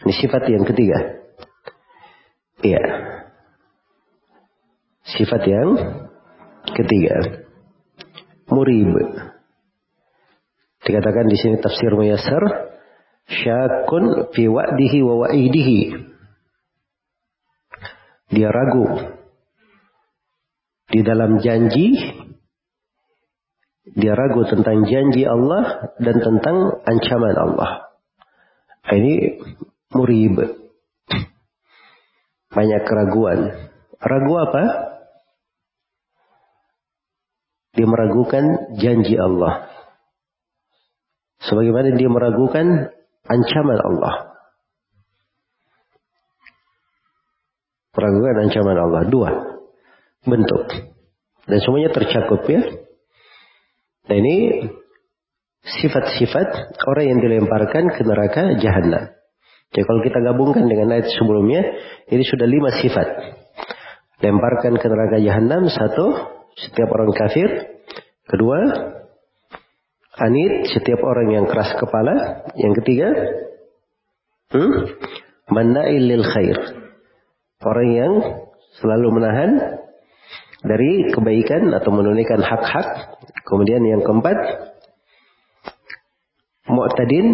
[0.01, 0.97] Ini sifat yang ketiga.
[2.61, 2.83] Iya.
[5.05, 5.69] Sifat yang
[6.73, 7.45] ketiga.
[8.49, 8.93] Murib.
[10.81, 12.73] Dikatakan di sini tafsir Muyassar.
[13.29, 16.10] Syakun fi wa'dihi wa wa'idihi.
[18.31, 18.87] Dia ragu
[20.91, 21.95] di dalam janji
[23.81, 27.71] dia ragu tentang janji Allah dan tentang ancaman Allah.
[28.87, 29.41] Ini
[29.91, 30.37] murib.
[32.51, 33.39] Banyak keraguan.
[33.99, 34.63] Ragu apa?
[37.75, 39.67] Dia meragukan janji Allah.
[41.41, 42.95] Sebagaimana dia meragukan
[43.27, 44.30] ancaman Allah.
[47.91, 49.03] Meragukan ancaman Allah.
[49.07, 49.31] Dua
[50.25, 50.63] bentuk.
[51.49, 52.61] Dan semuanya tercakup ya.
[54.09, 54.35] Nah ini
[55.61, 59.13] sifat-sifat orang yang dilemparkan ke neraka jahanam.
[59.71, 61.63] Jadi kalau kita gabungkan dengan ayat sebelumnya,
[62.11, 63.07] ini sudah lima sifat.
[64.19, 66.05] Lemparkan ke neraka jahanam satu,
[66.59, 67.49] setiap orang kafir.
[68.27, 68.59] Kedua,
[70.19, 72.45] anit, setiap orang yang keras kepala.
[72.59, 73.07] Yang ketiga,
[74.53, 74.73] hmm,
[75.55, 76.57] mana'il lil khair.
[77.61, 78.13] Orang yang
[78.81, 79.51] selalu menahan
[80.65, 83.17] dari kebaikan atau menunaikan hak-hak.
[83.45, 84.37] Kemudian yang keempat,
[86.69, 87.27] mu'tadin,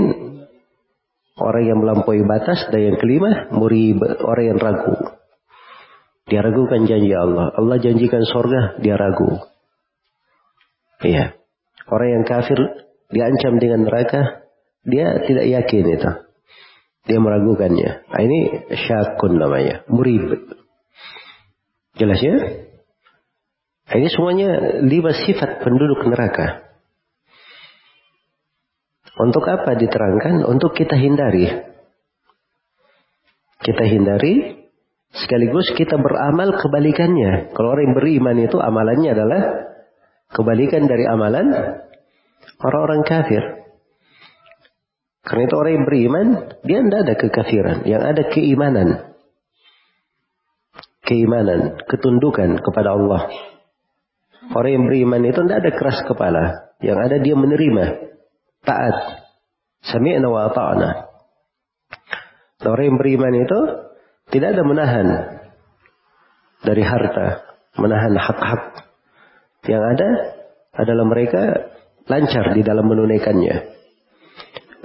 [1.40, 2.68] orang yang melampaui batas.
[2.72, 4.96] Dan yang kelima, murib, orang yang ragu.
[6.28, 7.56] Dia ragukan janji Allah.
[7.56, 9.40] Allah janjikan sorga, dia ragu.
[11.08, 11.40] Iya.
[11.88, 12.60] Orang yang kafir
[13.16, 14.44] diancam dengan neraka,
[14.84, 16.27] dia tidak yakin itu.
[17.08, 17.90] Dia meragukannya.
[18.12, 19.88] Nah, ini syakun namanya.
[19.88, 20.52] Murib.
[21.96, 22.36] Jelas ya?
[23.88, 26.68] Ini semuanya lima sifat penduduk neraka.
[29.18, 30.44] Untuk apa diterangkan?
[30.46, 31.48] Untuk kita hindari.
[33.64, 34.68] Kita hindari
[35.16, 37.56] sekaligus kita beramal kebalikannya.
[37.56, 39.42] Kalau orang yang beriman itu amalannya adalah
[40.36, 41.48] kebalikan dari amalan
[42.62, 43.57] orang-orang kafir.
[45.28, 46.28] Karena itu orang yang beriman,
[46.64, 47.78] dia tidak ada kekafiran.
[47.84, 48.90] Yang ada keimanan.
[51.04, 53.28] Keimanan, ketundukan kepada Allah.
[54.56, 56.44] Orang yang beriman itu tidak ada keras kepala.
[56.80, 57.86] Yang ada dia menerima.
[58.64, 58.96] Taat.
[59.84, 60.90] Sami'na wa ta'ana.
[62.64, 63.60] Orang yang beriman itu
[64.32, 65.08] tidak ada menahan
[66.64, 67.44] dari harta.
[67.76, 68.64] Menahan hak-hak.
[69.68, 70.10] Yang ada
[70.72, 71.42] adalah mereka
[72.08, 73.77] lancar di dalam menunaikannya.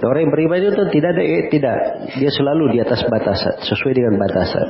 [0.03, 1.77] Orang yang beriman itu tidak ada eh, tidak.
[2.19, 3.63] Dia selalu di atas batasan.
[3.63, 4.67] Sesuai dengan batasan.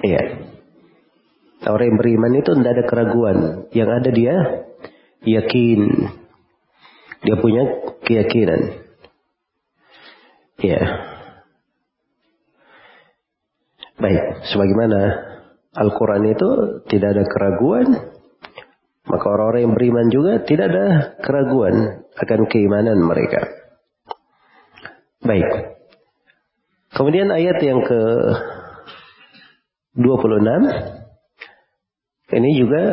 [0.00, 0.22] Iya.
[1.68, 3.38] Orang yang beriman itu tidak ada keraguan.
[3.76, 4.36] Yang ada dia
[5.28, 5.80] yakin.
[7.22, 7.62] Dia punya
[8.02, 8.60] keyakinan.
[10.62, 10.82] Iya.
[14.02, 15.00] Baik, sebagaimana
[15.78, 16.50] Al-Quran itu
[16.90, 17.86] tidak ada keraguan,
[19.06, 20.86] maka orang-orang yang beriman juga tidak ada
[21.22, 23.61] keraguan akan keimanan mereka.
[25.22, 25.78] Baik.
[26.92, 28.00] Kemudian ayat yang ke
[29.96, 30.02] 26
[32.32, 32.84] ini juga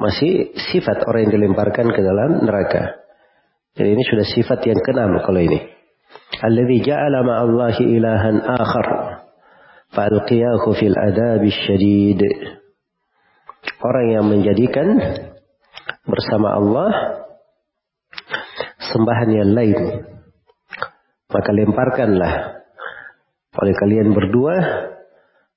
[0.00, 3.02] masih sifat orang yang dilemparkan ke dalam neraka.
[3.76, 5.60] Jadi ini sudah sifat yang keenam kalau ini.
[6.40, 8.88] Alladhi ja'ala ma'allahi ilahan akhar
[9.92, 12.24] fa'alqiyahu fil adabi syadid.
[13.84, 14.86] Orang yang menjadikan
[16.08, 16.90] bersama Allah
[18.80, 20.09] sembahan yang lain.
[21.30, 22.34] Maka lemparkanlah
[23.50, 24.54] oleh kalian berdua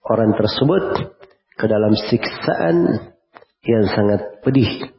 [0.06, 0.86] orang tersebut
[1.58, 2.78] ke dalam siksaan
[3.64, 4.92] yang sangat pedih.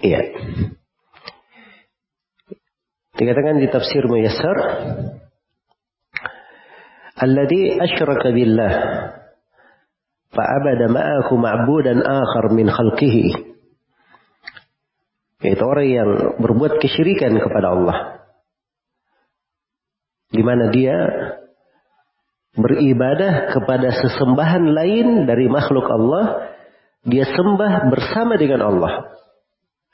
[0.00, 0.20] Iya.
[3.16, 4.56] Dikatakan di tafsir Muyassar,
[7.20, 8.72] Alladhi asyraka billah
[10.32, 13.24] fa'abada ma'ahu ma'budan akhar min khalqihi.
[15.40, 18.19] Yaitu orang yang berbuat kesyirikan kepada Allah.
[20.30, 20.94] Di mana dia
[22.54, 26.54] beribadah kepada sesembahan lain dari makhluk Allah,
[27.06, 29.14] dia sembah bersama dengan Allah.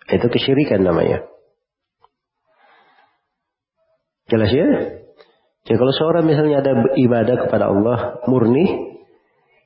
[0.06, 1.26] Itu kesyirikan namanya.
[4.26, 4.68] Jelas ya?
[5.66, 7.98] Jadi kalau seorang misalnya ada ibadah kepada Allah
[8.30, 8.96] murni,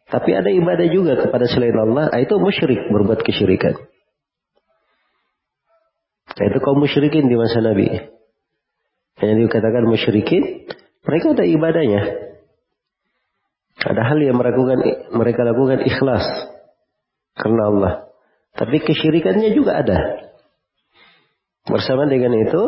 [0.09, 3.77] tapi ada ibadah juga kepada selain Allah, ah, itu musyrik berbuat kesyirikan.
[6.41, 8.20] Nah, itu kaum musyrikin di masa Nabi.
[9.21, 10.65] Yang dikatakan musyrikin,
[11.05, 12.03] mereka ada ibadahnya.
[13.81, 14.81] Ada hal yang melakukan,
[15.17, 16.25] mereka lakukan ikhlas
[17.37, 17.93] karena Allah.
[18.53, 19.99] Tapi kesyirikannya juga ada.
[21.65, 22.63] Bersama dengan itu,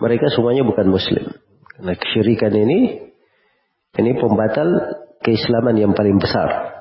[0.00, 1.28] mereka semuanya bukan muslim.
[1.76, 3.10] Karena kesyirikan ini,
[4.00, 4.68] ini pembatal
[5.20, 6.72] keislaman yang paling besar.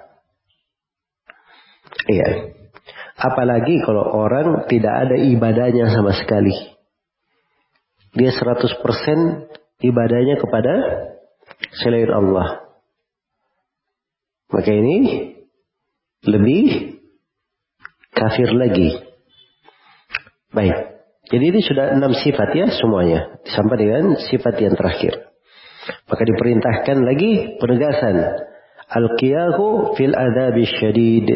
[2.07, 2.53] Iya.
[3.15, 6.72] Apalagi kalau orang tidak ada ibadahnya sama sekali.
[8.13, 8.77] Dia 100%
[9.81, 10.73] ibadahnya kepada
[11.81, 12.61] selain Allah.
[14.53, 14.97] Maka ini
[16.29, 16.93] lebih
[18.13, 19.01] kafir lagi.
[20.53, 20.93] Baik.
[21.33, 23.41] Jadi ini sudah enam sifat ya semuanya.
[23.49, 25.33] Sampai dengan sifat yang terakhir.
[26.05, 28.15] Maka diperintahkan lagi penegasan.
[28.93, 31.27] Al-qiyahu fil adabi syadid.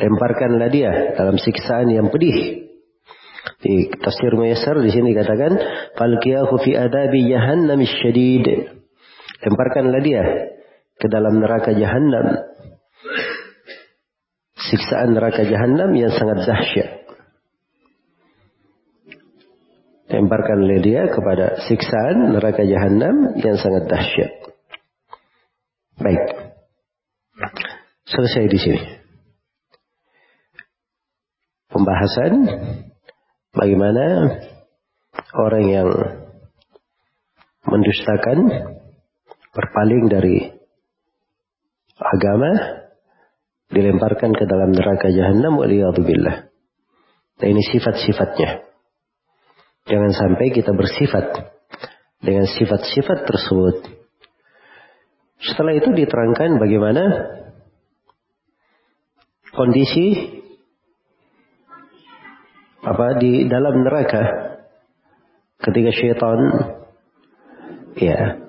[0.00, 2.69] Lemparkanlah dia dalam siksaan yang pedih.
[3.60, 5.52] Di tafsir Muyassar di sini katakan
[5.96, 8.46] fal-qiyahu fi adabi jahannam syadid.
[9.40, 10.24] Lemparkanlah dia
[11.00, 12.44] ke dalam neraka jahanam.
[14.60, 16.90] Siksaan neraka jahanam yang sangat dahsyat.
[20.10, 24.32] Lemparkan oleh dia kepada siksaan neraka jahanam yang sangat dahsyat.
[25.96, 26.24] Baik.
[28.10, 28.82] Selesai di sini.
[31.70, 32.32] Pembahasan
[33.54, 34.04] bagaimana
[35.34, 35.88] orang yang
[37.66, 38.38] mendustakan
[39.54, 40.38] berpaling dari
[42.00, 42.50] agama
[43.70, 46.50] dilemparkan ke dalam neraka jahanam waliyadzubillah.
[47.40, 48.66] Nah ini sifat-sifatnya.
[49.86, 51.54] Jangan sampai kita bersifat
[52.20, 53.76] dengan sifat-sifat tersebut.
[55.40, 57.04] Setelah itu diterangkan bagaimana
[59.56, 60.39] kondisi
[62.80, 64.22] apa di dalam neraka
[65.60, 66.40] ketika syaitan
[68.00, 68.40] ya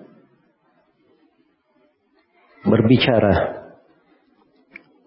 [2.66, 3.60] berbicara.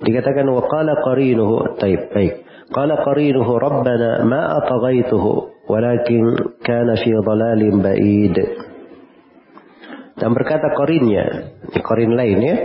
[0.05, 2.45] Dikatakan wa qala qarinuhu taib baik.
[2.75, 8.37] Qala qarinuhu rabbana ma ataghaituhu walakin kana fi dhalalin ba'id.
[10.15, 11.25] Dan berkata qarinnya,
[11.75, 12.57] ini qarin lain ya.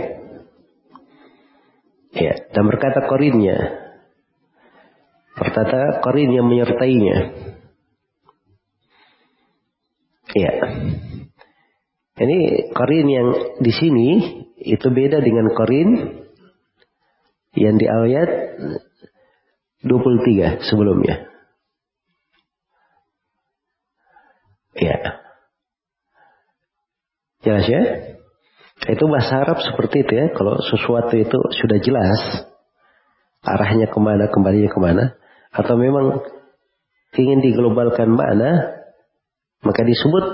[2.10, 3.58] Ya, dan berkata qarinnya.
[5.40, 7.18] Berkata qarin yang menyertainya.
[10.36, 10.52] Ya.
[12.20, 12.38] Ini
[12.76, 13.28] qarin yang
[13.64, 14.08] di sini
[14.60, 16.20] itu beda dengan korin
[17.56, 18.30] yang di ayat
[19.80, 21.24] 23 sebelumnya.
[24.76, 25.24] Ya.
[27.40, 27.82] Jelas ya?
[28.92, 30.28] Itu bahasa Arab seperti itu ya.
[30.36, 32.20] Kalau sesuatu itu sudah jelas,
[33.40, 35.19] arahnya ke mana, kembalinya ke mana.
[35.50, 36.22] Atau memang
[37.18, 38.80] ingin diglobalkan mana,
[39.66, 40.24] maka disebut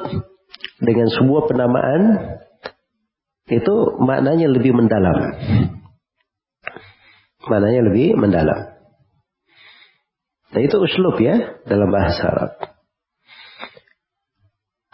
[0.81, 2.03] dengan sebuah penamaan
[3.47, 5.17] itu maknanya lebih mendalam.
[7.47, 8.77] Maknanya lebih mendalam.
[10.51, 12.53] Nah itu uslub ya dalam bahasa Arab.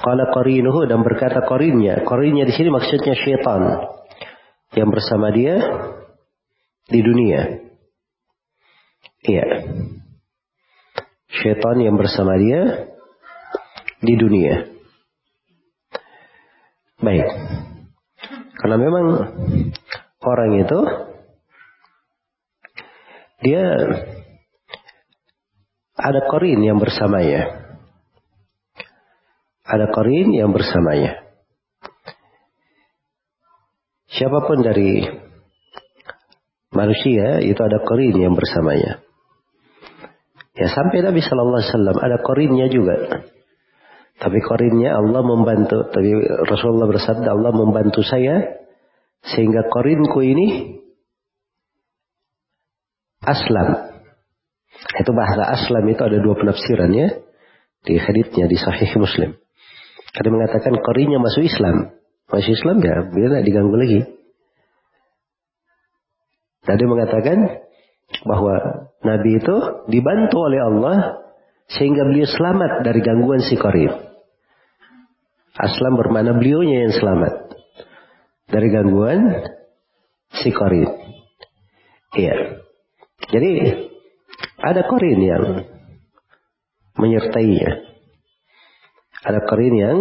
[0.03, 2.03] Qala qarinuhu dan berkata qarinnya.
[2.03, 3.63] Qarinnya di sini maksudnya syaitan
[4.75, 5.63] yang bersama dia
[6.91, 7.41] di dunia.
[9.23, 9.47] Iya.
[11.43, 12.87] Syaitan yang bersama dia
[13.99, 14.71] di dunia.
[17.03, 17.27] Baik.
[18.63, 19.07] Karena memang
[20.23, 20.81] orang itu
[23.43, 23.63] dia
[25.99, 27.75] ada korin yang bersamanya.
[29.67, 31.27] Ada korin yang bersamanya.
[34.15, 35.03] Siapa pun dari
[36.71, 39.02] manusia itu ada korin yang bersamanya.
[40.53, 43.25] Ya sampai Nabi Shallallahu Alaihi Wasallam ada korinnya juga.
[44.21, 45.89] Tapi korinnya Allah membantu.
[45.89, 46.13] Tapi
[46.45, 48.61] Rasulullah bersabda Allah membantu saya
[49.23, 50.77] sehingga korinku ini
[53.23, 53.93] aslam
[54.83, 57.09] itu bahasa aslam itu ada dua penafsiran ya.
[57.83, 59.35] Di haditsnya di sahih muslim.
[60.13, 61.97] Ada mengatakan korinya masuk Islam.
[62.31, 64.01] Masuk Islam ya, bila tidak diganggu lagi.
[66.63, 67.39] Tadi mengatakan
[68.25, 69.57] bahwa Nabi itu
[69.89, 70.97] dibantu oleh Allah
[71.73, 73.93] sehingga beliau selamat dari gangguan si korin.
[75.53, 77.35] Aslam bermana beliaunya yang selamat
[78.49, 79.21] dari gangguan
[80.33, 80.89] si korin.
[82.17, 82.61] Iya.
[83.33, 83.51] Jadi
[84.61, 85.45] ada korin yang
[87.01, 87.71] menyertainya.
[89.23, 89.99] Ada korin yang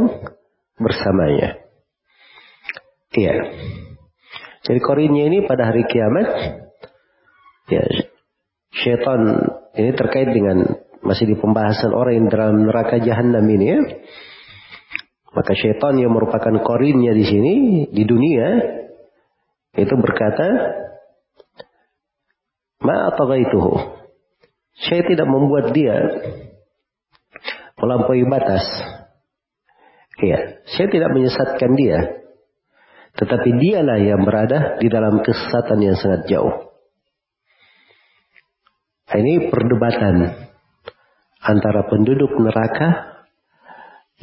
[0.82, 1.62] bersamanya.
[3.12, 3.36] Iya.
[4.62, 6.28] Jadi korinnya ini pada hari kiamat,
[7.70, 7.84] ya,
[8.72, 9.22] syaitan
[9.76, 13.80] ini terkait dengan masih di pembahasan orang yang dalam neraka jahanam ini ya.
[15.32, 17.56] Maka syaitan yang merupakan korinnya di sini
[17.88, 18.48] di dunia
[19.80, 20.48] itu berkata,
[22.84, 24.02] "Ma ataghaituhu."
[24.82, 26.00] Saya tidak membuat dia
[27.80, 28.66] melampaui batas.
[30.22, 32.00] Iya, saya tidak menyesatkan dia.
[33.18, 36.71] Tetapi dialah yang berada di dalam kesesatan yang sangat jauh.
[39.12, 40.16] Ini perdebatan
[41.44, 42.90] antara penduduk neraka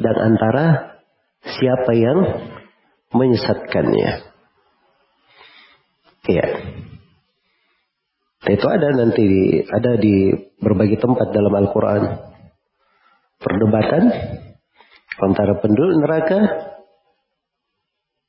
[0.01, 0.97] dan antara
[1.45, 2.19] siapa yang
[3.13, 4.11] menyesatkannya.
[6.29, 6.47] Iya.
[8.49, 9.27] Itu ada nanti
[9.69, 12.03] ada di berbagai tempat dalam Al-Quran.
[13.39, 14.03] Perdebatan
[15.21, 16.41] antara penduduk neraka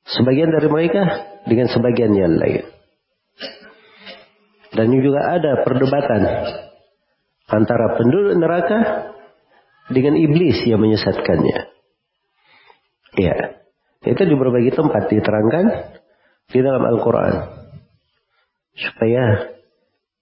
[0.10, 1.04] sebagian dari mereka
[1.48, 2.79] dengan sebagian yang lain.
[4.80, 6.24] Dan juga ada perdebatan
[7.52, 8.80] antara penduduk neraka
[9.92, 11.60] dengan iblis yang menyesatkannya.
[13.20, 13.60] Ya,
[14.08, 15.66] itu di berbagai tempat diterangkan
[16.48, 17.36] di dalam Al-Quran.
[18.80, 19.52] Supaya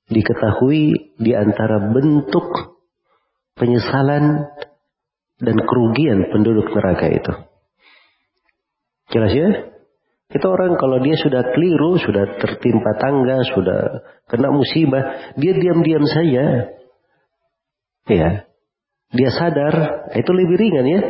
[0.10, 2.49] diketahui di antara bentuk
[3.53, 4.41] penyesalan
[5.38, 7.34] dan kerugian penduduk neraka itu.
[9.14, 9.76] Jelas ya?
[10.38, 13.79] Itu orang kalau dia sudah keliru, sudah tertimpa tangga, sudah
[14.29, 16.45] kena musibah, dia diam-diam saja.
[18.07, 18.29] Ya.
[19.07, 19.75] Dia sadar,
[20.13, 21.01] itu lebih ringan ya.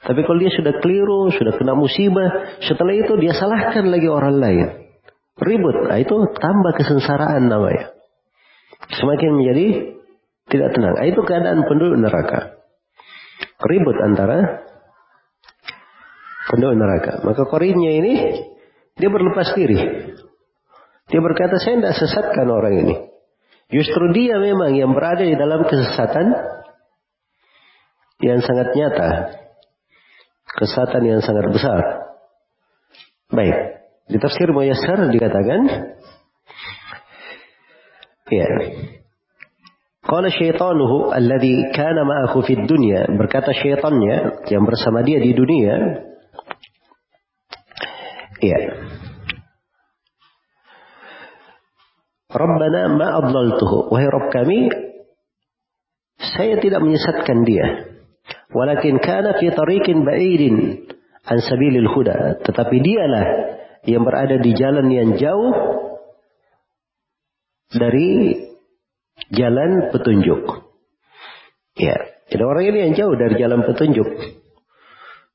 [0.00, 4.80] Tapi kalau dia sudah keliru, sudah kena musibah, setelah itu dia salahkan lagi orang lain
[5.40, 5.76] ribut.
[5.88, 7.96] Nah, itu tambah kesengsaraan namanya.
[9.00, 9.66] Semakin menjadi
[10.52, 10.94] tidak tenang.
[10.96, 12.60] Nah, itu keadaan penduduk neraka.
[13.60, 14.38] Ribut antara
[16.50, 17.12] penduduk neraka.
[17.22, 18.14] Maka korinnya ini
[18.98, 19.78] dia berlepas diri.
[21.10, 22.94] Dia berkata saya tidak sesatkan orang ini.
[23.70, 26.26] Justru dia memang yang berada di dalam kesesatan
[28.18, 29.10] yang sangat nyata.
[30.50, 31.80] Kesesatan yang sangat besar.
[33.30, 33.56] Baik.
[34.10, 35.60] Di tafsir Muyassar dikatakan
[38.26, 38.48] ya.
[40.02, 46.09] Qala syaitanuhu alladhi kana ma'ahu fid dunya berkata syaitannya yang bersama dia di dunia
[48.40, 48.58] ya.
[52.30, 54.58] Rabbana ma adlaltuhu wahai Rabb kami
[56.20, 57.66] saya tidak menyesatkan dia
[58.54, 60.86] walakin kana fi tariqin ba'idin
[61.26, 63.26] an sabilil huda tetapi dialah
[63.88, 65.52] yang berada di jalan yang jauh
[67.70, 68.34] dari
[69.30, 70.42] jalan petunjuk.
[71.78, 71.96] Ya,
[72.28, 74.08] jadi orang ini yang jauh dari jalan petunjuk.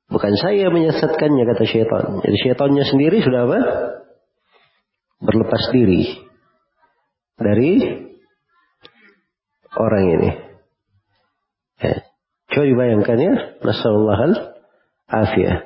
[0.06, 2.22] Bukan saya menyesatkannya kata syaitan.
[2.22, 3.60] Jadi syaitannya sendiri sudah apa?
[5.18, 6.22] Berlepas diri
[7.42, 7.72] dari
[9.76, 10.32] orang ini.
[11.82, 11.96] Ya.
[12.54, 13.34] Coba bayangkan ya,
[13.66, 14.24] Nasallallahu
[15.12, 15.58] al-afiyah.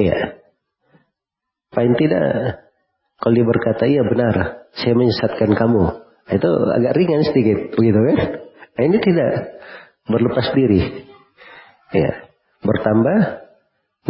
[0.00, 0.18] Ya.
[1.74, 2.24] Paling tidak,
[3.20, 5.84] kalau dia berkata, iya benar, saya menyesatkan kamu.
[6.32, 8.18] Itu agak ringan sedikit, begitu kan?
[8.76, 9.60] Nah, ini tidak
[10.08, 11.04] berlepas diri.
[11.92, 12.25] Ya,
[12.66, 13.18] bertambah,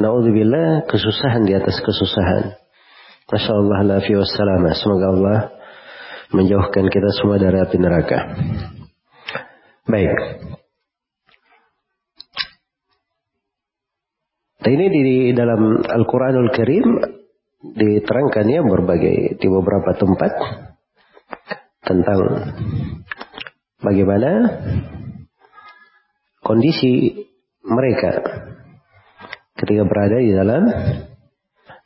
[0.01, 2.57] naudzubillah, kesusahan di atas kesusahan.
[3.27, 4.73] Masya Allah, wassalamah.
[4.79, 5.39] Semoga Allah
[6.33, 8.19] menjauhkan kita semua dari api neraka.
[9.87, 10.15] Baik.
[14.67, 16.87] Nah, ini di dalam Al-Quranul Karim
[17.63, 20.33] diterangkan ya berbagai di beberapa tempat
[21.87, 22.21] tentang
[23.79, 24.31] bagaimana
[26.43, 27.15] kondisi
[27.63, 28.46] mereka
[29.57, 30.63] ketika berada di dalam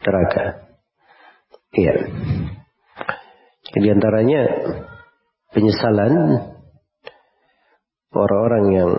[0.03, 0.45] neraka.
[1.71, 1.95] Iya.
[3.71, 4.43] Di antaranya
[5.55, 6.13] penyesalan
[8.11, 8.91] orang-orang yang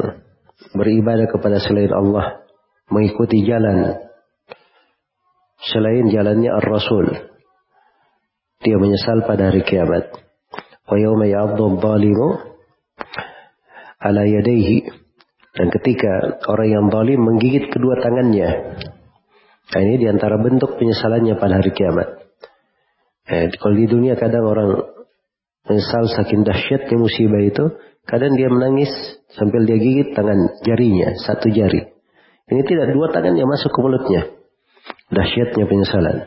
[0.71, 2.47] beribadah kepada selain Allah
[2.87, 3.99] mengikuti jalan
[5.61, 7.11] selain jalannya Ar-Rasul.
[8.61, 10.15] Dia menyesal pada hari kiamat.
[10.85, 12.27] Wa yawma ya'addu dhalimu
[14.01, 15.00] ala yadayhi
[15.51, 18.79] dan ketika orang yang zalim menggigit kedua tangannya.
[19.71, 22.07] Nah, ini di antara bentuk penyesalannya pada hari kiamat.
[23.27, 24.69] Eh, kalau di dunia kadang orang
[25.67, 27.65] menyesal saking dahsyatnya musibah itu,
[28.03, 28.91] kadang dia menangis
[29.35, 31.87] sambil dia gigit tangan jarinya, satu jari.
[32.51, 34.21] Ini tidak dua tangan yang masuk ke mulutnya.
[35.07, 36.17] Dahsyatnya penyesalan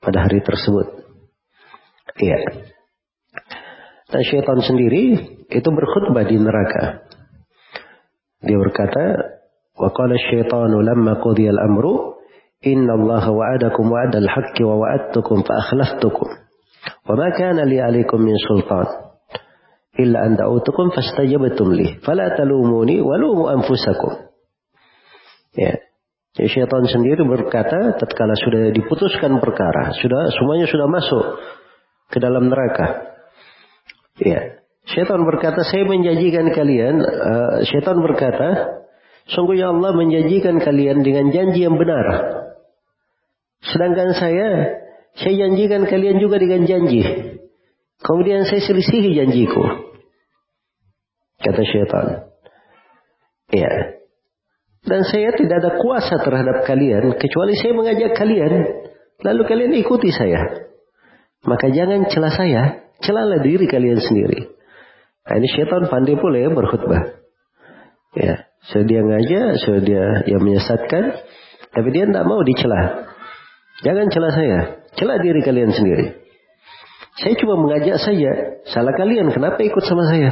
[0.00, 1.08] pada hari tersebut.
[2.20, 2.38] Iya.
[4.12, 5.04] Dan syaitan sendiri
[5.48, 7.05] itu berkhutbah di neraka.
[8.46, 9.02] Dia berkata,
[9.74, 12.22] "Wa qala syaitanu lamma qudiyal amru,
[12.62, 16.28] inna Allah wa'adakum wa'adal haqqi wa wa'adtukum fa akhlaftukum.
[17.06, 18.86] Wa ma kana li 'alaykum min sultan
[19.98, 24.30] illa an da'utukum fastajabtum li, fala talumuni wa lumu anfusakum."
[25.58, 25.74] Ya.
[26.36, 31.24] Jadi syaitan sendiri berkata tatkala sudah diputuskan perkara, sudah semuanya sudah masuk
[32.12, 33.16] ke dalam neraka.
[34.20, 34.60] Ya.
[34.86, 38.48] Syaitan berkata, saya menjanjikan kalian, uh, syaitan berkata,
[39.26, 42.06] sungguhnya Allah menjanjikan kalian dengan janji yang benar.
[43.66, 44.48] Sedangkan saya,
[45.18, 47.02] saya janjikan kalian juga dengan janji.
[47.98, 49.64] Kemudian saya selisihi janjiku.
[51.42, 52.06] Kata syaitan.
[53.50, 53.98] Ya.
[54.86, 57.18] Dan saya tidak ada kuasa terhadap kalian.
[57.18, 58.52] Kecuali saya mengajak kalian.
[59.26, 60.70] Lalu kalian ikuti saya.
[61.42, 62.62] Maka jangan celah saya.
[63.02, 64.55] Celahlah diri kalian sendiri.
[65.26, 67.02] Nah, ini syaitan pandai pula ya berkhutbah.
[68.14, 68.46] Ya.
[68.70, 71.04] So dia ngajak, so dia yang menyesatkan.
[71.74, 73.14] Tapi dia tidak mau dicelah.
[73.84, 74.58] Jangan celah saya,
[74.96, 76.16] celah diri kalian sendiri.
[77.20, 80.30] Saya cuma mengajak saja, salah kalian kenapa ikut sama saya?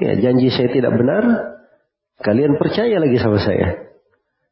[0.00, 1.24] Ya, janji saya tidak benar,
[2.24, 3.92] kalian percaya lagi sama saya.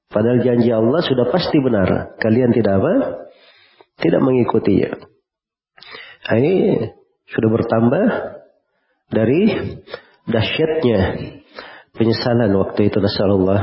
[0.09, 2.16] Padahal janji Allah sudah pasti benar.
[2.20, 2.93] Kalian tidak apa?
[4.01, 5.05] Tidak mengikutinya.
[6.28, 6.55] Nah, ini
[7.28, 8.05] sudah bertambah
[9.09, 9.49] dari
[10.29, 11.01] dahsyatnya
[11.97, 13.61] penyesalan waktu itu Rasulullah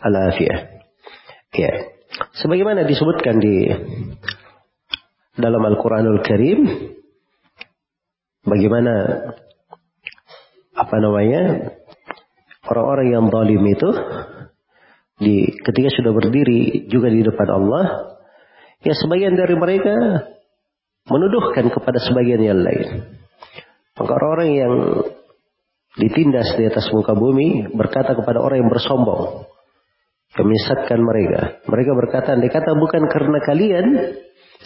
[0.00, 0.60] al-afiyah.
[1.54, 1.72] Ya.
[2.40, 3.68] Sebagaimana disebutkan di
[5.36, 6.60] dalam Al-Quranul Karim,
[8.46, 8.94] bagaimana
[10.74, 11.74] apa namanya
[12.64, 13.90] orang-orang yang zalim itu
[15.20, 17.84] di ketika sudah berdiri juga di depan Allah,
[18.80, 19.94] ya sebagian dari mereka
[21.10, 23.19] menuduhkan kepada sebagian yang lain.
[24.00, 24.74] Maka orang-orang yang
[26.00, 29.44] ditindas di atas muka bumi berkata kepada orang yang bersombong,
[30.40, 31.60] menyesatkan mereka.
[31.68, 33.86] Mereka berkata, andai kata bukan karena kalian,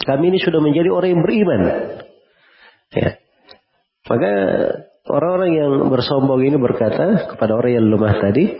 [0.07, 1.61] kami ini sudah menjadi orang yang beriman.
[2.95, 3.19] Ya.
[4.07, 4.31] Maka
[5.11, 8.55] orang-orang yang bersombong ini berkata kepada orang yang lemah tadi,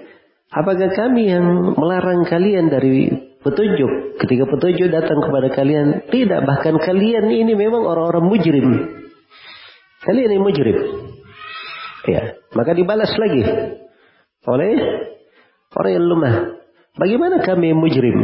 [0.51, 1.45] apakah kami yang
[1.79, 6.03] melarang kalian dari petunjuk ketika petunjuk datang kepada kalian?
[6.11, 8.67] Tidak, bahkan kalian ini memang orang-orang mujrim.
[10.05, 10.77] Kalian ini mujrim.
[12.05, 13.41] Ya, maka dibalas lagi
[14.45, 14.73] oleh
[15.73, 16.35] orang yang lemah.
[16.95, 18.17] Bagaimana kami mujrim?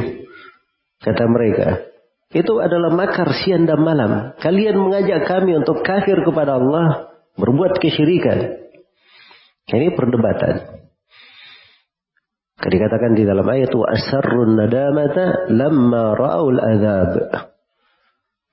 [1.01, 1.89] Kata mereka.
[2.31, 4.37] Itu adalah makar siang dan malam.
[4.39, 7.11] Kalian mengajak kami untuk kafir kepada Allah.
[7.35, 8.61] Berbuat kesyirikan.
[9.67, 10.83] Ini perdebatan.
[12.61, 17.11] Dikatakan di dalam ayat asarrun nadamata lamma ra'ul azab.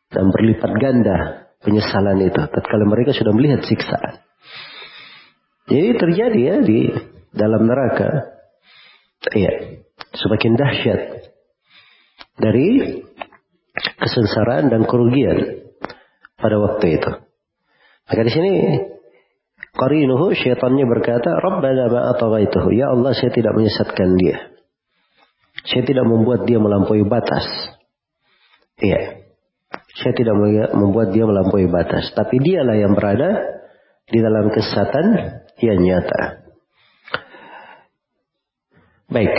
[0.08, 4.22] Dan berlipat ganda penyesalan itu tatkala mereka sudah melihat siksaan.
[5.68, 6.80] Jadi terjadi ya di
[7.34, 8.38] dalam neraka.
[9.34, 9.84] Iya
[10.14, 11.00] semakin dahsyat
[12.38, 13.02] dari
[13.98, 15.68] kesengsaraan dan kerugian
[16.38, 17.10] pada waktu itu.
[18.08, 18.52] Maka di sini
[19.78, 22.74] Qarinuhu syaitannya berkata, Rabbana ma ataghaituhu.
[22.74, 24.58] Ya Allah, saya tidak menyesatkan dia.
[25.70, 27.46] Saya tidak membuat dia melampaui batas.
[28.82, 29.27] Iya.
[29.98, 30.38] Saya tidak
[30.78, 32.14] membuat dia melampaui batas.
[32.14, 33.58] Tapi dialah yang berada
[34.06, 35.06] di dalam kesesatan
[35.58, 36.22] yang nyata.
[39.10, 39.34] Baik.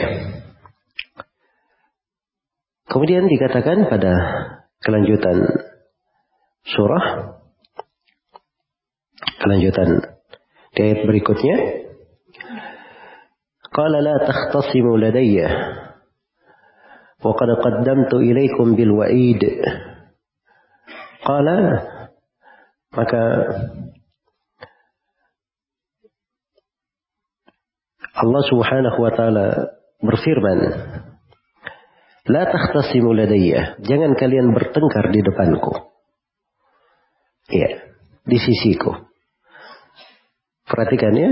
[2.90, 4.14] Kemudian dikatakan pada
[4.82, 5.46] kelanjutan
[6.66, 7.06] surah,
[9.40, 10.18] kelanjutan
[10.74, 11.58] di ayat berikutnya,
[13.70, 15.48] Qala la takhtasimu ladayya
[17.22, 19.46] wa qad qaddamtu ilaikum bil wa'id.
[21.30, 21.58] Qala
[22.90, 23.22] maka
[28.18, 29.48] Allah Subhanahu wa taala
[30.02, 30.60] berfirman,
[32.34, 35.94] "La takhtasimu ladayya." Jangan kalian bertengkar di depanku.
[37.54, 37.94] Iya,
[38.26, 38.98] di sisiku.
[40.66, 41.32] Perhatikan ya.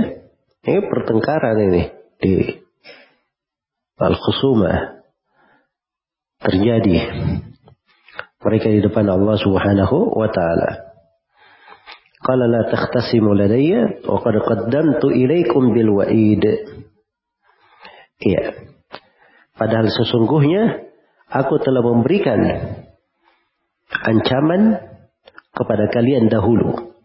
[0.62, 1.84] Ini pertengkaran ini
[2.22, 2.34] di
[3.98, 5.02] al-khusumah
[6.38, 6.96] terjadi
[8.48, 10.96] mereka di depan Allah Subhanahu wa taala.
[12.24, 16.44] Qala la takhtasimu ladayya wa qad qaddamtu ilaikum bil wa'id.
[18.24, 18.44] Iya.
[19.54, 20.88] Padahal sesungguhnya
[21.28, 22.40] aku telah memberikan
[23.92, 24.80] ancaman
[25.52, 26.96] kepada kalian dahulu.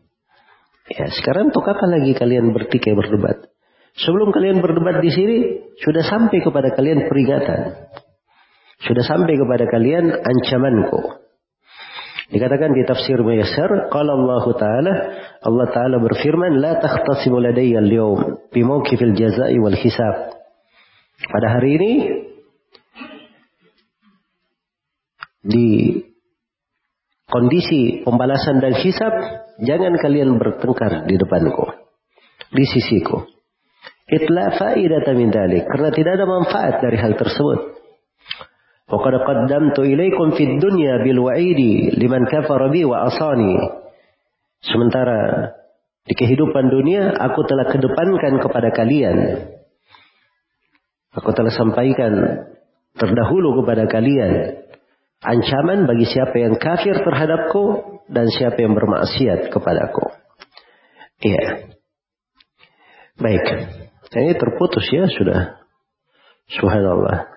[0.92, 3.48] Ya, sekarang untuk apa lagi kalian bertikai berdebat?
[3.96, 5.38] Sebelum kalian berdebat di sini,
[5.80, 7.60] sudah sampai kepada kalian peringatan.
[8.82, 11.21] Sudah sampai kepada kalian ancamanku.
[12.32, 14.92] Dikatakan di tafsir Muyassar, qala Allah Ta'ala,
[15.44, 20.32] Allah Ta'ala berfirman, la takhtasimu ladayya al-yawm bimawqifil jazai wal hisab.
[21.28, 21.92] Pada hari ini
[25.44, 25.68] di
[27.28, 29.12] kondisi pembalasan dan hisab,
[29.60, 31.68] jangan kalian bertengkar di depanku,
[32.48, 33.28] di sisiku.
[34.08, 37.71] Itla faidata min karena tidak ada manfaat dari hal tersebut.
[38.91, 41.59] وقد قدمت إليكم في الدنيا بالوعيد
[41.99, 43.59] liman kafara bi wa asani.
[44.63, 45.51] Sementara
[46.07, 49.17] di kehidupan dunia aku telah kedepankan kepada kalian.
[51.19, 52.13] Aku telah sampaikan
[52.95, 54.63] terdahulu kepada kalian
[55.19, 60.15] ancaman bagi siapa yang kafir terhadapku dan siapa yang bermaksiat kepadaku.
[61.19, 61.75] Iya.
[63.19, 63.45] Baik.
[64.15, 65.59] Ini terputus ya sudah.
[66.47, 67.30] Subhanallah.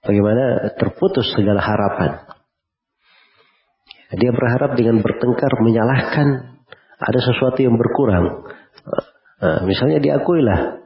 [0.00, 2.24] Bagaimana terputus segala harapan.
[4.16, 6.58] Dia berharap dengan bertengkar menyalahkan
[7.00, 8.48] ada sesuatu yang berkurang.
[9.40, 10.82] Nah, misalnya diakuilah.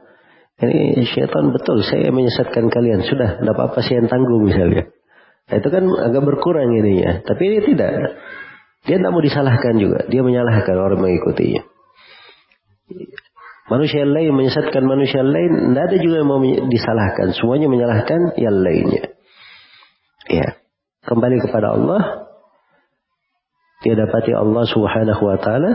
[0.55, 3.03] Ini syaitan betul, saya menyesatkan kalian.
[3.03, 4.87] Sudah, tidak apa-apa saya yang tanggung misalnya.
[5.51, 7.25] Nah, itu kan agak berkurang ininya.
[7.27, 7.91] Tapi ini tidak.
[8.85, 10.05] Dia tidak mau disalahkan juga.
[10.07, 11.63] Dia menyalahkan orang mengikutinya.
[13.65, 16.37] Manusia yang lain menyesatkan manusia lain, tidak ada juga yang mau
[16.69, 17.33] disalahkan.
[17.33, 19.17] Semuanya menyalahkan yang lainnya.
[20.29, 20.61] Ya,
[21.09, 22.01] kembali kepada Allah.
[23.81, 25.71] Dia dapati Allah Subhanahu wa taala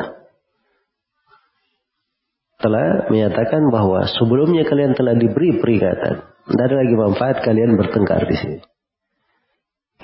[2.61, 6.31] telah menyatakan bahwa sebelumnya kalian telah diberi peringatan.
[6.47, 8.59] Tidak ada lagi manfaat kalian bertengkar di sini.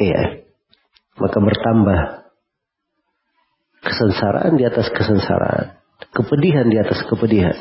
[0.01, 0.47] Iya.
[1.17, 1.99] Maka bertambah
[3.85, 5.86] kesengsaraan di atas kesengsaraan.
[6.17, 7.53] Kepedihan di atas kepedihan.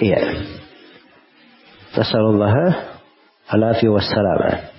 [0.00, 0.20] Iya.
[1.92, 2.64] Nasallallahu
[3.52, 4.72] alafi wassalamah.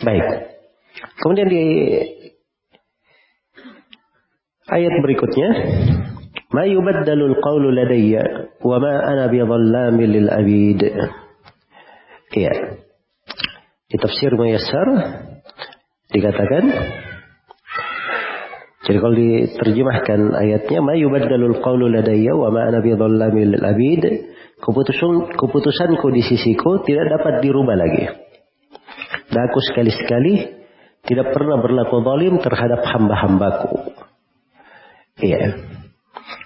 [0.00, 0.26] Baik.
[1.20, 1.64] Kemudian di
[4.72, 5.48] ayat berikutnya,
[6.50, 10.80] "Ma yubaddalul qawlu ladayya wa ma ana bidhallamin lil abid."
[12.32, 12.80] Iya.
[13.92, 14.88] Di tafsir Muyassar
[16.10, 16.64] dikatakan
[18.84, 24.02] jadi kalau diterjemahkan ayatnya, "Ma yubaddalul qawlu ladayya wa ma ana bidhallamin lil abid."
[24.60, 28.04] Keputusan keputusanku di sisiku tidak dapat dirubah lagi.
[29.32, 30.34] Dan aku sekali-sekali
[31.04, 33.92] tidak pernah berlaku zalim terhadap hamba-hambaku.
[35.20, 35.64] Iya.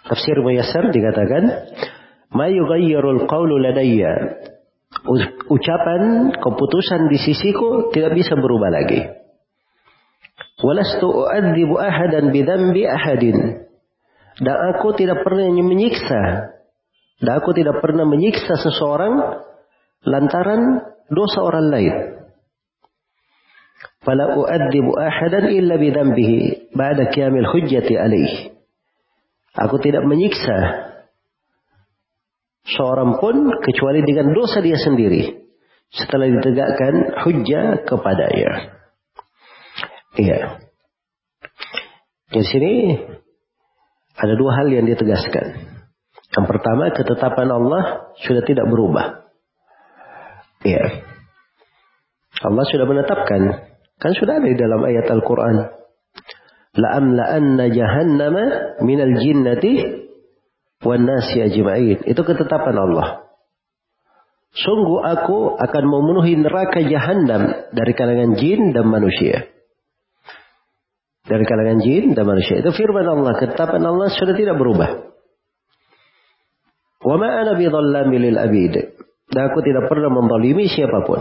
[0.06, 1.42] Tafsir Muyassar dikatakan,
[2.38, 4.46] "Ma yughayyirul qawlu ladayya."
[5.50, 9.27] Ucapan keputusan di sisiku tidak bisa berubah lagi.
[10.58, 13.68] Walastu u'adzibu ahadan bidambi ahadin.
[14.38, 16.22] Dan aku tidak pernah menyiksa.
[17.22, 19.42] Dan aku tidak pernah menyiksa seseorang
[20.06, 21.94] lantaran dosa orang lain.
[24.02, 28.54] Fala u'adzibu ahadan illa bidambihi ba'da kiamil hujjati alaih.
[29.58, 30.86] Aku tidak menyiksa
[32.62, 35.34] seorang pun kecuali dengan dosa dia sendiri
[35.90, 36.94] setelah ditegakkan
[37.26, 38.77] hujjah kepadanya.
[40.18, 40.58] Iya.
[42.28, 42.98] Di sini
[44.18, 45.46] ada dua hal yang ditegaskan.
[46.34, 49.30] Yang pertama, ketetapan Allah sudah tidak berubah.
[50.66, 51.06] Iya.
[52.38, 55.56] Allah sudah menetapkan Kan sudah ada di dalam ayat Al-Quran.
[56.78, 58.44] La'amla'anna jahannama
[58.86, 60.06] minal jinnati
[60.86, 62.06] wan nasi ajma'in.
[62.06, 63.26] Itu ketetapan Allah.
[64.54, 69.50] Sungguh aku akan memenuhi neraka jahanam dari kalangan jin dan manusia.
[71.28, 72.64] Dari kalangan jin dan manusia.
[72.64, 73.36] Itu firman Allah.
[73.36, 75.12] Ketetapan Allah sudah tidak berubah.
[77.04, 78.74] Wa ma ana lil abid.
[79.28, 81.20] Dan aku tidak pernah membalimi siapa pun.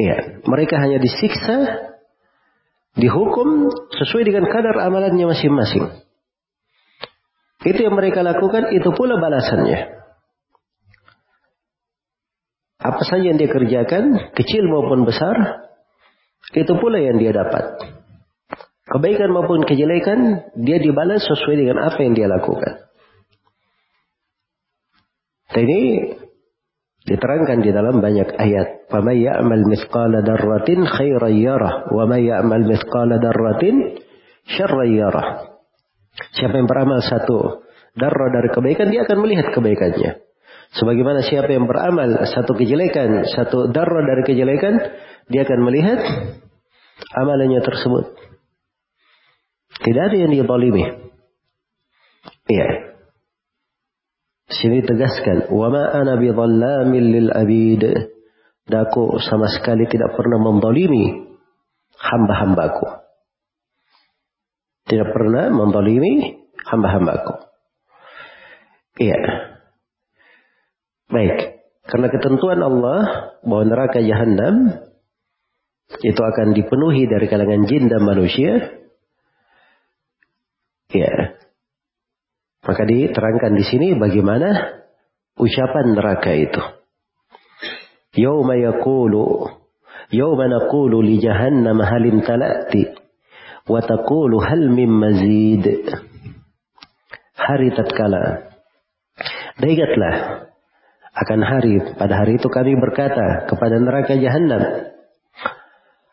[0.00, 1.56] Iya, mereka hanya disiksa,
[2.96, 6.00] dihukum sesuai dengan kadar amalannya masing-masing.
[7.60, 10.00] Itu yang mereka lakukan, itu pula balasannya.
[12.80, 15.36] Apa saja yang dia kerjakan, kecil maupun besar,
[16.56, 17.99] itu pula yang dia dapat.
[18.89, 22.85] Kebaikan maupun kejelekan, dia dibalas sesuai dengan apa yang dia lakukan.
[25.49, 25.83] Dan ini
[27.05, 28.89] Diterangkan di dalam banyak ayat.
[28.89, 33.63] فَمَنْ يَعْمَلْ مِثْقَالَ دَرَّةٍ خَيْرًا يَرَهُ وَمَنْ يَعْمَلْ مِثْقَالَ دَرَّةٍ
[34.57, 35.27] شَرًّا يَرَهُ
[36.33, 37.61] Siapa yang beramal satu
[37.93, 40.17] darah dari kebaikan, dia akan melihat kebaikannya.
[40.73, 44.73] Sebagaimana siapa yang beramal satu kejelekan, satu darah dari kejelekan,
[45.29, 45.99] dia akan melihat
[47.13, 48.18] amalannya tersebut.
[49.80, 50.84] Tidak ada yang dizalimi.
[52.50, 52.68] Iya.
[54.50, 57.84] Sini tegaskan, "Wa ma ana bidhallamin abid."
[58.70, 61.26] Daku sama sekali tidak pernah membalimi
[61.98, 62.86] hamba-hambaku.
[64.86, 66.38] Tidak pernah membalimi
[66.70, 67.34] hamba-hambaku.
[69.00, 69.20] Iya.
[71.10, 71.38] Baik.
[71.90, 73.00] Karena ketentuan Allah
[73.42, 74.86] bahwa neraka jahanam
[75.98, 78.78] itu akan dipenuhi dari kalangan jin dan manusia.
[80.90, 81.38] Ya.
[82.66, 84.82] Maka diterangkan di sini bagaimana
[85.38, 86.62] ucapan neraka itu.
[88.18, 89.60] Yawma yaqulu
[90.10, 92.82] Yawma naqulu li jahannam hal imtala'ti
[93.70, 95.86] wa taqulu hal min mazid.
[97.38, 98.50] Hari tatkala
[99.60, 100.14] dan ingatlah
[101.12, 104.88] akan hari pada hari itu kami berkata kepada neraka jahanam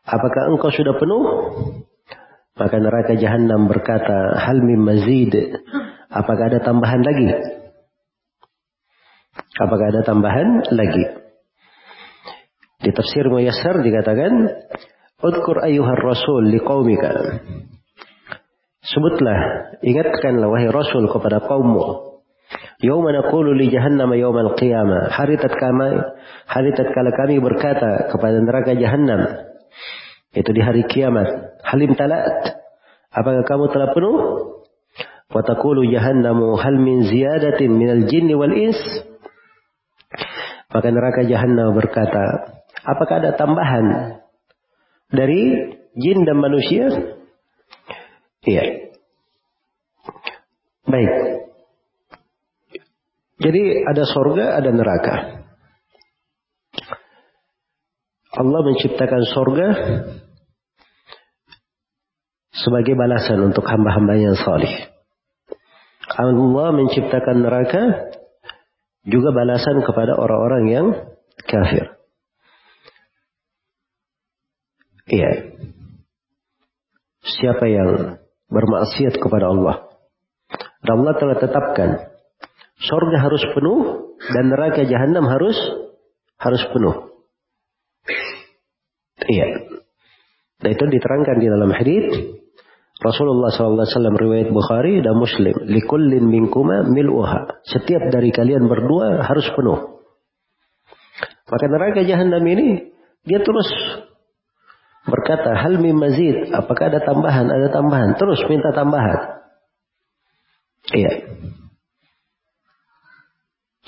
[0.04, 1.24] apakah engkau sudah penuh
[2.58, 5.34] maka neraka jahanam berkata hal min mazid
[6.08, 7.28] Apakah ada tambahan lagi?
[9.60, 11.04] Apakah ada tambahan lagi?
[12.80, 14.34] Di tafsir Muyassar dikatakan,
[15.18, 17.42] Udkur ayuhar rasul liqaumika.
[18.88, 22.08] Sebutlah, ingatkanlah wahai rasul kepada kaummu.
[22.80, 25.12] Yawma naqulu li jahannam yawmal qiyamah.
[25.12, 26.16] Hari tatkala
[26.48, 29.44] hari tatkala kami berkata kepada neraka jahannam.
[30.32, 31.47] Itu di hari kiamat.
[31.64, 32.58] Halim talat.
[33.14, 34.18] Apakah kamu telah penuh?
[35.28, 38.80] Watakulu jahannamu hal min ziyadatin minal jinni wal ins.
[40.72, 42.24] Maka neraka jahannam berkata,
[42.84, 44.20] apakah ada tambahan
[45.12, 46.86] dari jin dan manusia?
[48.44, 48.92] Iya.
[50.88, 51.12] Baik.
[53.38, 55.16] Jadi ada sorga, ada neraka.
[58.38, 59.68] Allah menciptakan sorga
[62.68, 64.92] sebagai balasan untuk hamba-hamba yang salih.
[66.20, 67.84] Allah menciptakan neraka
[69.08, 70.88] juga balasan kepada orang-orang yang
[71.48, 71.96] kafir.
[75.08, 75.32] Iya.
[77.24, 78.20] Siapa yang
[78.52, 79.88] bermaksiat kepada Allah.
[80.84, 81.90] Dan Allah telah tetapkan
[82.84, 83.80] surga harus penuh
[84.36, 85.56] dan neraka jahanam harus
[86.36, 86.96] harus penuh.
[89.28, 89.48] Iya.
[90.58, 92.06] Dan itu diterangkan di dalam hadis
[92.98, 93.86] Rasulullah SAW
[94.18, 95.54] riwayat Bukhari dan Muslim.
[95.70, 97.62] Likullin minkuma mil'uha.
[97.62, 100.02] Setiap dari kalian berdua harus penuh.
[101.48, 102.90] Maka neraka jahanam ini,
[103.22, 103.70] dia terus
[105.06, 106.50] berkata, hal min mazid.
[106.50, 107.46] Apakah ada tambahan?
[107.46, 108.18] Ada tambahan.
[108.18, 109.46] Terus minta tambahan.
[110.98, 111.14] Iya.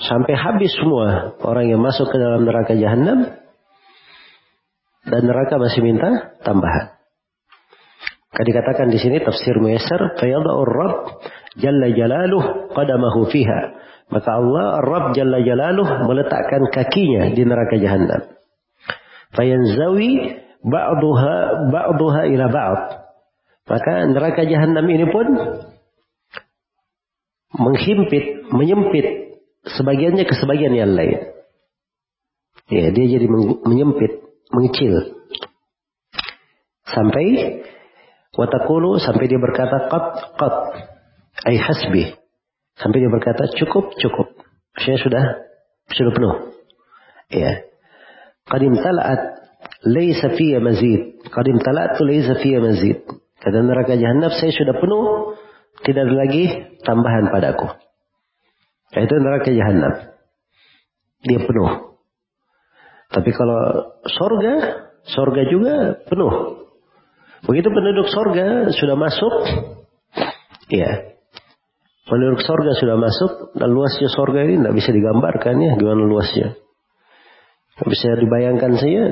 [0.00, 3.26] Sampai habis semua orang yang masuk ke dalam neraka jahanam.
[5.02, 6.99] Dan neraka masih minta tambahan.
[8.40, 10.96] Dikatakan di sini tafsir Muyassar, fayada'ur Rabb
[11.60, 13.60] jalla jalaluh qadamahu fiha.
[14.10, 18.32] Maka Allah Rabb jalla jalaluh meletakkan kakinya di neraka jahanam.
[19.36, 21.34] Fayanzawi ba'duha
[21.68, 22.80] ba'duha ila ba'd.
[23.70, 25.26] Maka neraka jahanam ini pun
[27.54, 29.06] menghimpit, menyempit
[29.78, 31.30] sebagiannya ke sebagian yang lain.
[32.70, 33.26] Ya, dia jadi
[33.66, 34.22] menyempit,
[34.54, 35.18] mengecil.
[36.86, 37.62] Sampai
[38.40, 40.04] Watakulu sampai dia berkata qat
[40.40, 40.54] qat
[41.44, 42.16] ay hasbi.
[42.80, 44.32] Sampai dia berkata cukup cukup.
[44.80, 45.24] Saya sudah
[45.92, 46.34] sudah penuh.
[47.28, 47.68] Ya.
[48.48, 49.40] Qadim tala'at
[49.84, 51.24] Laisa fiyya mazid.
[51.32, 53.00] Qadim talatu laisa fiyya mazid.
[53.40, 55.36] Kata neraka jahanam saya sudah penuh.
[55.80, 57.72] Tidak ada lagi tambahan padaku.
[58.92, 60.12] Itu neraka jahanam.
[61.24, 61.96] Dia penuh.
[63.10, 63.60] Tapi kalau
[64.04, 64.54] sorga,
[65.08, 66.59] sorga juga penuh.
[67.44, 69.34] Begitu penduduk sorga sudah masuk,
[70.68, 71.16] ya,
[72.04, 76.58] penduduk sorga sudah masuk, dan luasnya sorga ini tidak bisa digambarkan ya, gimana luasnya.
[77.76, 79.04] Tidak bisa dibayangkan saja.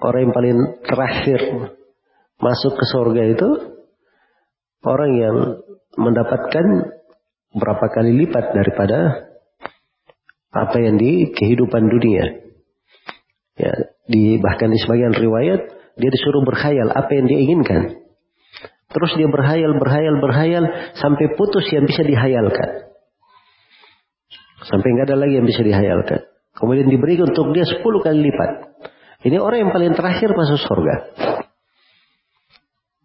[0.00, 1.40] Orang yang paling terakhir
[2.38, 3.48] masuk ke sorga itu,
[4.86, 5.36] orang yang
[5.98, 6.66] mendapatkan
[7.50, 9.26] berapa kali lipat daripada
[10.54, 12.46] apa yang di kehidupan dunia.
[13.58, 13.74] Ya,
[14.06, 18.00] di bahkan di sebagian riwayat dia disuruh berkhayal apa yang dia inginkan.
[18.90, 20.64] Terus dia berhayal, berhayal, berhayal
[20.98, 22.90] sampai putus yang bisa dihayalkan.
[24.66, 26.26] Sampai nggak ada lagi yang bisa dihayalkan.
[26.58, 28.50] Kemudian diberi untuk dia 10 kali lipat.
[29.24, 30.94] Ini orang yang paling terakhir masuk surga.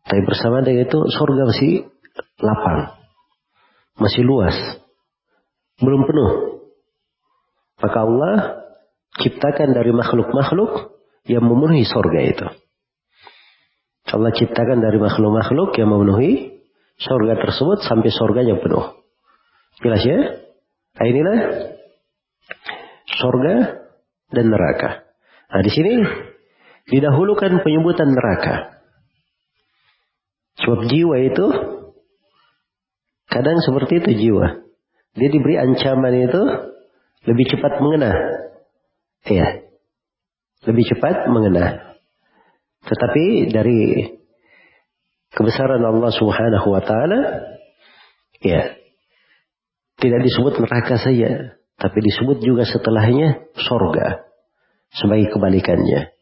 [0.05, 1.73] Tapi bersama dengan itu surga masih
[2.41, 2.97] lapang.
[4.01, 4.55] Masih luas.
[5.79, 6.31] Belum penuh.
[7.79, 8.35] Maka Allah
[9.21, 12.47] ciptakan dari makhluk-makhluk yang memenuhi sorga itu.
[14.05, 16.61] Allah ciptakan dari makhluk-makhluk yang memenuhi
[17.01, 19.01] sorga tersebut sampai sorganya penuh.
[19.81, 20.19] Jelas ya?
[20.95, 21.39] Nah inilah
[23.19, 23.55] sorga
[24.31, 25.03] dan neraka.
[25.51, 25.93] Nah di sini
[26.89, 28.79] didahulukan penyebutan neraka.
[30.63, 31.47] Sebab jiwa itu
[33.27, 34.63] kadang seperti itu jiwa.
[35.17, 36.41] Dia diberi ancaman itu
[37.25, 38.15] lebih cepat mengenah
[39.25, 39.65] Iya.
[40.69, 41.84] Lebih cepat mengena.
[42.86, 43.81] Tetapi dari
[45.33, 47.19] kebesaran Allah Subhanahu wa taala
[48.39, 48.77] ya
[49.97, 54.27] tidak disebut neraka saja, tapi disebut juga setelahnya sorga
[54.93, 56.13] sebagai kebalikannya.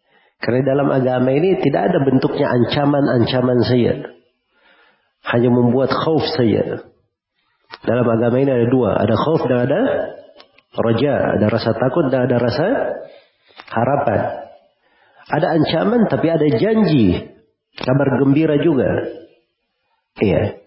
[0.43, 3.93] Karena dalam agama ini tidak ada bentuknya ancaman-ancaman saja.
[5.23, 6.83] Hanya membuat khauf saja.
[7.83, 9.81] Dalam agama ini ada dua, ada khauf dan ada
[10.73, 12.67] Roja, ada rasa takut dan ada rasa
[13.69, 14.42] harapan.
[15.29, 17.31] Ada ancaman tapi ada janji.
[17.73, 18.89] Kabar gembira juga.
[20.19, 20.61] Iya.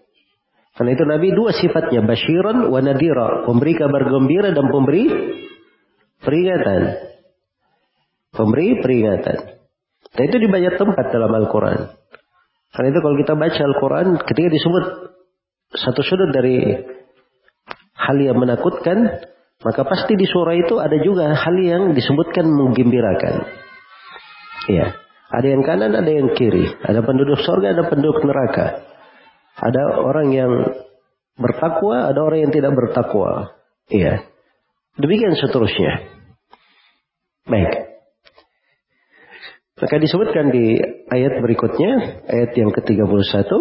[0.77, 2.05] Karena itu Nabi dua sifatnya.
[2.05, 3.45] Bashiran wa nadira.
[3.45, 5.05] Pemberi kabar gembira dan pemberi
[6.21, 6.81] peringatan.
[8.33, 9.37] Pemberi peringatan.
[10.13, 11.79] Dan itu di banyak tempat dalam Al-Quran.
[12.73, 14.83] Karena itu kalau kita baca Al-Quran, ketika disebut
[15.73, 16.77] satu sudut dari
[17.97, 19.25] hal yang menakutkan,
[19.65, 23.65] maka pasti di surah itu ada juga hal yang disebutkan menggembirakan.
[24.67, 24.87] Iya.
[25.27, 26.67] Ada yang kanan, ada yang kiri.
[26.83, 28.87] Ada penduduk surga, ada penduduk neraka.
[29.59, 30.51] Ada orang yang
[31.35, 33.55] bertakwa, ada orang yang tidak bertakwa.
[33.91, 34.23] Iya.
[34.95, 36.07] Demikian seterusnya.
[37.47, 37.71] Baik.
[39.77, 40.79] Maka disebutkan di
[41.11, 43.51] ayat berikutnya, ayat yang ke-31,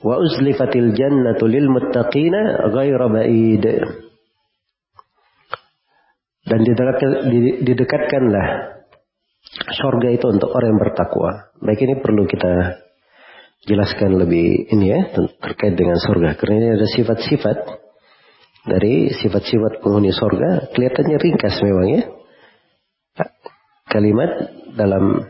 [0.00, 3.64] wa uzlifatil jannatu lil muttaqina ghayra ba'id
[6.50, 6.60] dan
[7.62, 8.79] didekatkanlah
[9.50, 11.50] surga itu untuk orang yang bertakwa.
[11.58, 12.80] Baik ini perlu kita
[13.66, 15.00] jelaskan lebih ini ya
[15.36, 17.58] terkait dengan surga karena ini ada sifat-sifat
[18.64, 22.02] dari sifat-sifat penghuni surga kelihatannya ringkas memang ya
[23.84, 24.32] kalimat
[24.80, 25.28] dalam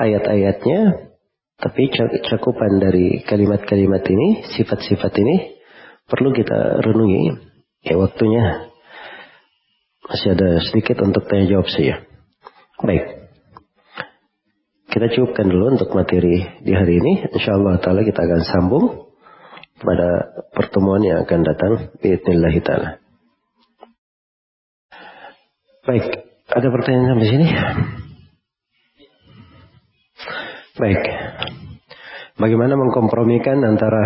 [0.00, 1.12] ayat-ayatnya
[1.60, 1.92] tapi
[2.24, 5.60] cakupan dari kalimat-kalimat ini sifat-sifat ini
[6.08, 7.36] perlu kita renungi
[7.84, 8.72] ya waktunya
[10.08, 12.04] masih ada sedikit untuk tanya jawab saya.
[12.82, 13.21] Baik.
[14.92, 17.24] Kita cukupkan dulu untuk materi di hari ini.
[17.32, 18.84] Insya Allah ta'ala kita akan sambung
[19.80, 21.72] pada pertemuan yang akan datang.
[21.96, 23.00] Bismillah ta'ala.
[25.88, 26.04] Baik.
[26.52, 27.46] Ada pertanyaan sampai sini?
[30.76, 31.02] Baik.
[32.36, 34.02] Bagaimana mengkompromikan antara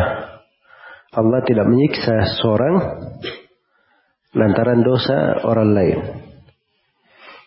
[1.10, 2.74] Allah tidak menyiksa seorang
[4.38, 6.25] lantaran dosa orang lain.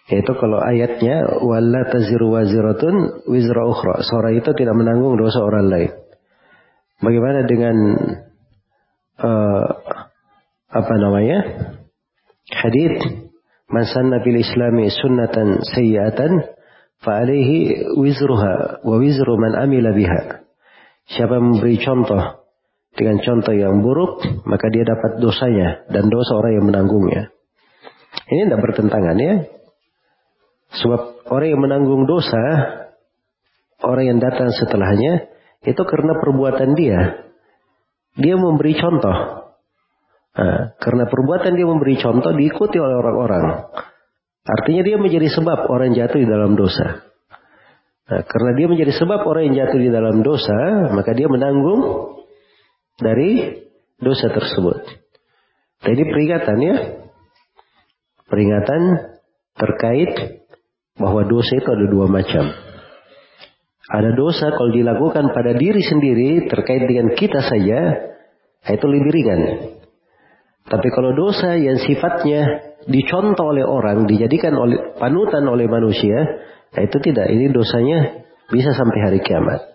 [0.10, 4.02] Yaitu kalau ayatnya wala taziru waziratun wizra ukhra.
[4.02, 5.92] Seorang itu tidak menanggung dosa orang lain.
[6.98, 7.76] Bagaimana dengan
[9.22, 9.66] uh,
[10.70, 11.40] apa namanya?
[12.50, 13.30] Hadith
[13.70, 16.58] man sanna fil islami sunnatan sayyi'atan
[17.06, 20.42] fa alaihi wizruha wa wizru man amila biha.
[21.06, 22.50] Siapa memberi contoh
[22.98, 27.30] dengan contoh yang buruk, maka dia dapat dosanya dan dosa orang yang menanggungnya.
[28.26, 29.59] Ini tidak bertentangan ya.
[30.70, 32.44] Sebab orang yang menanggung dosa,
[33.82, 35.34] orang yang datang setelahnya,
[35.66, 37.26] itu karena perbuatan dia.
[38.20, 39.18] Dia memberi contoh.
[40.40, 43.46] Nah, karena perbuatan dia memberi contoh diikuti oleh orang-orang.
[44.46, 47.06] Artinya dia menjadi sebab orang jatuh di dalam dosa.
[48.10, 51.82] Nah, karena dia menjadi sebab orang yang jatuh di dalam dosa, maka dia menanggung
[52.98, 53.62] dari
[54.00, 54.80] dosa tersebut.
[55.84, 56.76] Dan ini peringatan ya.
[58.30, 58.82] Peringatan
[59.58, 60.39] terkait
[61.00, 62.46] bahwa dosa itu ada dua macam.
[63.90, 67.80] Ada dosa kalau dilakukan pada diri sendiri terkait dengan kita saja,
[68.70, 69.42] itu lebih ringan.
[70.70, 77.02] Tapi kalau dosa yang sifatnya dicontoh oleh orang, dijadikan oleh panutan oleh manusia, nah itu
[77.02, 77.34] tidak.
[77.34, 79.66] Ini dosanya bisa sampai hari kiamat.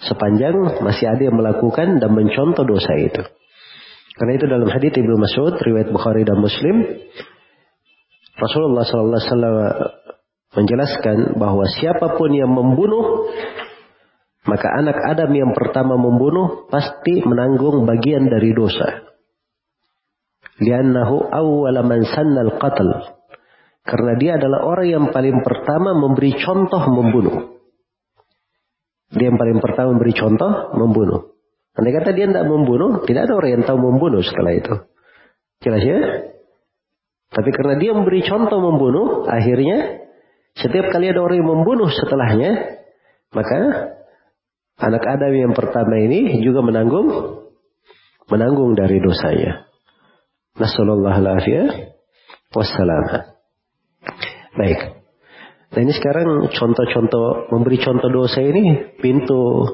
[0.00, 3.22] Sepanjang masih ada yang melakukan dan mencontoh dosa itu.
[4.16, 6.76] Karena itu dalam hadits Ibnu Mas'ud, riwayat Bukhari dan Muslim,
[8.40, 10.01] Rasulullah SAW
[10.52, 13.28] menjelaskan bahwa siapa pun yang membunuh
[14.42, 19.06] maka anak Adam yang pertama membunuh pasti menanggung bagian dari dosa.
[20.58, 22.90] Liannahu awwala man sannal qatl.
[23.82, 27.36] Karena dia adalah orang yang paling pertama memberi contoh membunuh.
[29.14, 31.20] Dia yang paling pertama memberi contoh membunuh.
[31.78, 34.74] Andai kata dia tidak membunuh, tidak ada orang yang tahu membunuh setelah itu.
[35.62, 35.98] Jelas ya?
[37.32, 40.01] Tapi karena dia memberi contoh membunuh, akhirnya
[40.56, 42.52] setiap kali ada orang yang membunuh setelahnya,
[43.32, 43.58] maka
[44.76, 47.08] anak Adam yang pertama ini juga menanggung
[48.28, 49.66] menanggung dari dosanya.
[50.60, 51.88] Alaihi
[52.52, 53.32] wassalam.
[54.52, 54.80] Baik.
[55.72, 59.64] Nah ini sekarang contoh-contoh memberi contoh dosa ini pintu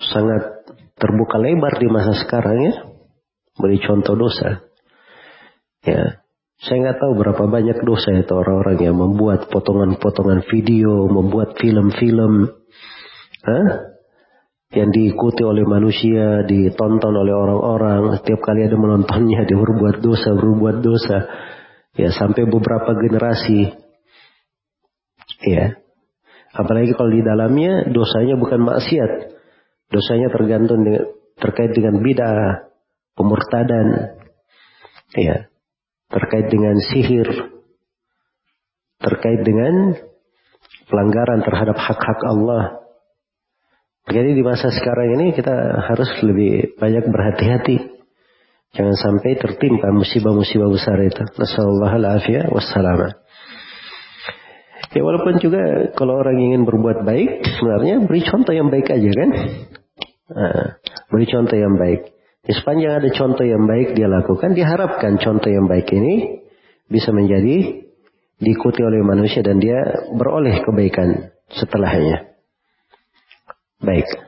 [0.00, 0.64] sangat
[0.96, 2.74] terbuka lebar di masa sekarang ya.
[3.60, 4.64] Beri contoh dosa.
[5.84, 6.23] Ya,
[6.62, 12.46] saya nggak tahu berapa banyak dosa itu orang-orang yang membuat potongan-potongan video, membuat film-film,
[14.74, 18.22] yang diikuti oleh manusia, ditonton oleh orang-orang.
[18.22, 21.18] Setiap kali ada menontonnya, dia berbuat dosa, berbuat dosa.
[21.94, 23.70] Ya, sampai beberapa generasi.
[25.46, 25.78] Ya.
[26.54, 29.10] Apalagi kalau di dalamnya dosanya bukan maksiat.
[29.90, 31.06] Dosanya tergantung dengan,
[31.38, 32.66] terkait dengan bidah,
[33.14, 34.16] pemurtadan.
[35.14, 35.53] Ya
[36.14, 37.26] terkait dengan sihir,
[39.02, 39.98] terkait dengan
[40.86, 42.86] pelanggaran terhadap hak-hak Allah.
[44.06, 45.52] Jadi di masa sekarang ini kita
[45.90, 47.98] harus lebih banyak berhati-hati.
[48.74, 51.22] Jangan sampai tertimpa musibah-musibah besar itu.
[51.34, 53.16] Nasallallahu wassalam.
[54.94, 59.30] Ya walaupun juga kalau orang ingin berbuat baik, sebenarnya beri contoh yang baik aja kan.
[60.30, 60.78] Nah,
[61.10, 62.13] beri contoh yang baik.
[62.44, 66.44] Sepanjang ada contoh yang baik dia lakukan, diharapkan contoh yang baik ini
[66.92, 67.84] bisa menjadi
[68.36, 69.80] diikuti oleh manusia dan dia
[70.12, 72.36] beroleh kebaikan setelahnya.
[73.80, 74.23] Baik.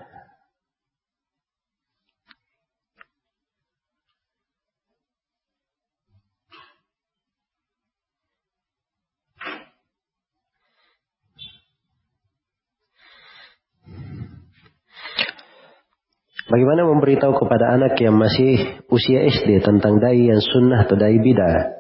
[16.47, 21.75] Bagaimana memberitahu kepada anak yang masih usia SD tentang dai yang sunnah atau dai bidah?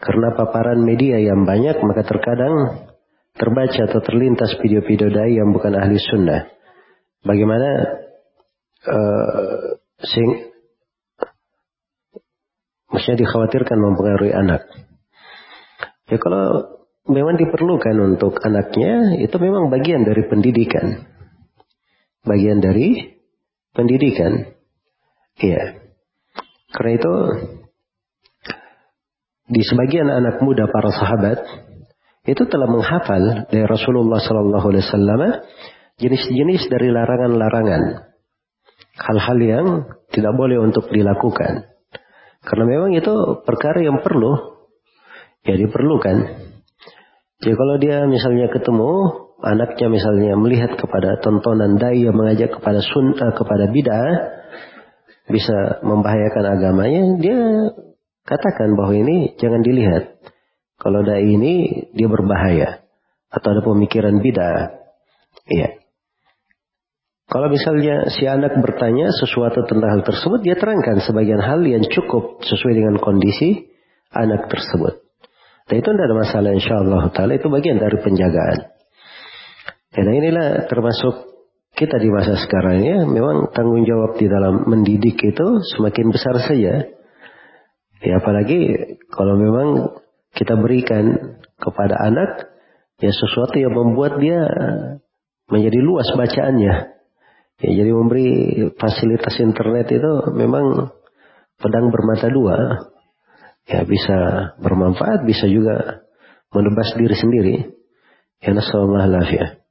[0.00, 2.88] Karena paparan media yang banyak, maka terkadang
[3.36, 6.48] terbaca atau terlintas video-video dai yang bukan ahli sunnah.
[7.20, 7.68] Bagaimana
[8.88, 10.50] uh, sing
[12.88, 14.72] maksudnya dikhawatirkan mempengaruhi anak.
[16.08, 16.80] Ya kalau
[17.12, 21.12] memang diperlukan untuk anaknya, itu memang bagian dari pendidikan.
[22.24, 23.20] Bagian dari
[23.72, 24.56] pendidikan.
[25.40, 25.82] Iya.
[26.72, 27.14] Karena itu
[29.52, 31.38] di sebagian anak muda para sahabat
[32.24, 35.22] itu telah menghafal dari Rasulullah Sallallahu Alaihi Wasallam
[35.98, 37.82] jenis-jenis dari larangan-larangan,
[38.96, 39.66] hal-hal yang
[40.14, 41.68] tidak boleh untuk dilakukan.
[42.42, 44.62] Karena memang itu perkara yang perlu,
[45.42, 46.16] ya diperlukan.
[47.42, 48.90] Jadi kalau dia misalnya ketemu
[49.42, 54.14] anaknya misalnya melihat kepada tontonan dai yang mengajak kepada sun uh, kepada bid'ah
[55.30, 57.38] bisa membahayakan agamanya, dia
[58.26, 60.18] katakan bahwa ini jangan dilihat.
[60.78, 62.82] Kalau dai ini dia berbahaya
[63.30, 64.82] atau ada pemikiran bid'ah.
[65.46, 65.82] Iya.
[67.30, 72.44] Kalau misalnya si anak bertanya sesuatu tentang hal tersebut, dia terangkan sebagian hal yang cukup
[72.44, 73.72] sesuai dengan kondisi
[74.12, 75.00] anak tersebut.
[75.70, 77.32] Dan itu tidak ada masalah insya Allah ta'ala.
[77.38, 78.81] Itu bagian dari penjagaan.
[79.92, 81.32] Dan inilah termasuk
[81.76, 85.46] kita di masa sekarang ya, memang tanggung jawab di dalam mendidik itu
[85.76, 86.88] semakin besar saja.
[88.02, 88.60] Ya apalagi
[89.12, 89.92] kalau memang
[90.32, 92.50] kita berikan kepada anak
[92.98, 94.42] ya sesuatu yang membuat dia
[95.52, 96.74] menjadi luas bacaannya.
[97.62, 98.28] Ya, jadi memberi
[98.74, 100.90] fasilitas internet itu memang
[101.60, 102.88] pedang bermata dua.
[103.68, 104.18] Ya bisa
[104.58, 106.02] bermanfaat, bisa juga
[106.50, 107.54] menebas diri sendiri.
[108.42, 109.61] Ya nasallallahu alaihi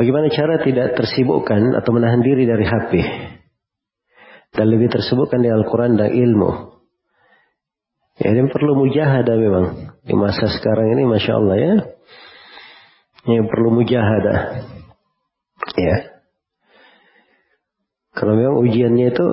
[0.00, 2.92] Bagaimana cara tidak tersibukkan atau menahan diri dari HP?
[4.48, 6.72] Dan lebih tersibukkan di Al-Quran dan ilmu.
[8.16, 9.66] Ya, ini perlu mujahadah memang.
[10.00, 11.74] Di masa sekarang ini, Masya Allah ya.
[13.28, 14.38] Ini perlu mujahadah.
[15.76, 15.96] Ya.
[18.16, 19.26] Kalau memang ujiannya itu,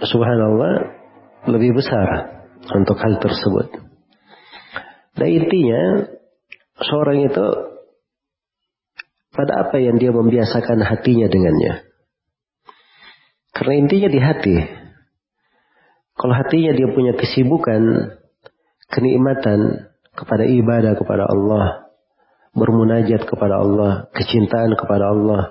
[0.00, 0.96] subhanallah,
[1.44, 2.40] lebih besar
[2.72, 3.68] untuk hal tersebut.
[5.12, 6.08] Dan intinya,
[6.80, 7.75] seorang itu
[9.36, 11.84] pada apa yang dia membiasakan hatinya dengannya.
[13.52, 14.56] Karena intinya di hati.
[16.16, 18.16] Kalau hatinya dia punya kesibukan,
[18.88, 21.92] kenikmatan kepada ibadah kepada Allah,
[22.56, 25.42] bermunajat kepada Allah, kecintaan kepada Allah,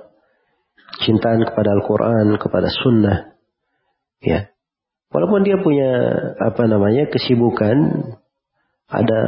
[1.06, 3.38] cintaan kepada Al-Quran, kepada Sunnah,
[4.26, 4.49] ya.
[5.14, 5.91] Walaupun dia punya
[6.41, 7.78] apa namanya kesibukan,
[8.90, 9.22] ada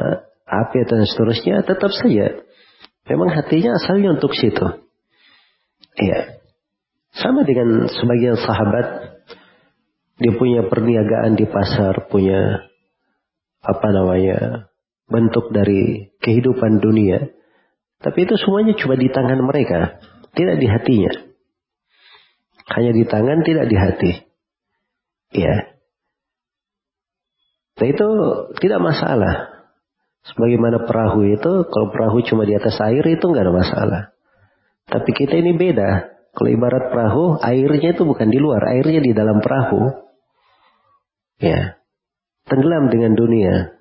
[0.49, 2.46] apa dan seterusnya, tetap saja
[3.07, 4.67] Memang hatinya asalnya untuk situ.
[5.97, 6.43] Iya.
[7.17, 8.87] Sama dengan sebagian sahabat,
[10.21, 12.67] dia punya perniagaan di pasar, punya
[13.63, 14.69] apa namanya
[15.07, 17.31] bentuk dari kehidupan dunia.
[17.97, 19.97] Tapi itu semuanya cuma di tangan mereka,
[20.37, 21.13] tidak di hatinya.
[22.67, 24.11] Hanya di tangan, tidak di hati.
[25.33, 25.55] Ya.
[27.77, 28.07] Nah itu
[28.61, 29.56] tidak masalah.
[30.33, 34.01] Sebagaimana perahu itu, kalau perahu cuma di atas air itu nggak ada masalah.
[34.87, 36.15] Tapi kita ini beda.
[36.35, 40.05] Kalau ibarat perahu, airnya itu bukan di luar, airnya di dalam perahu.
[41.41, 41.79] Ya.
[42.47, 43.75] Tenggelam dengan dunia.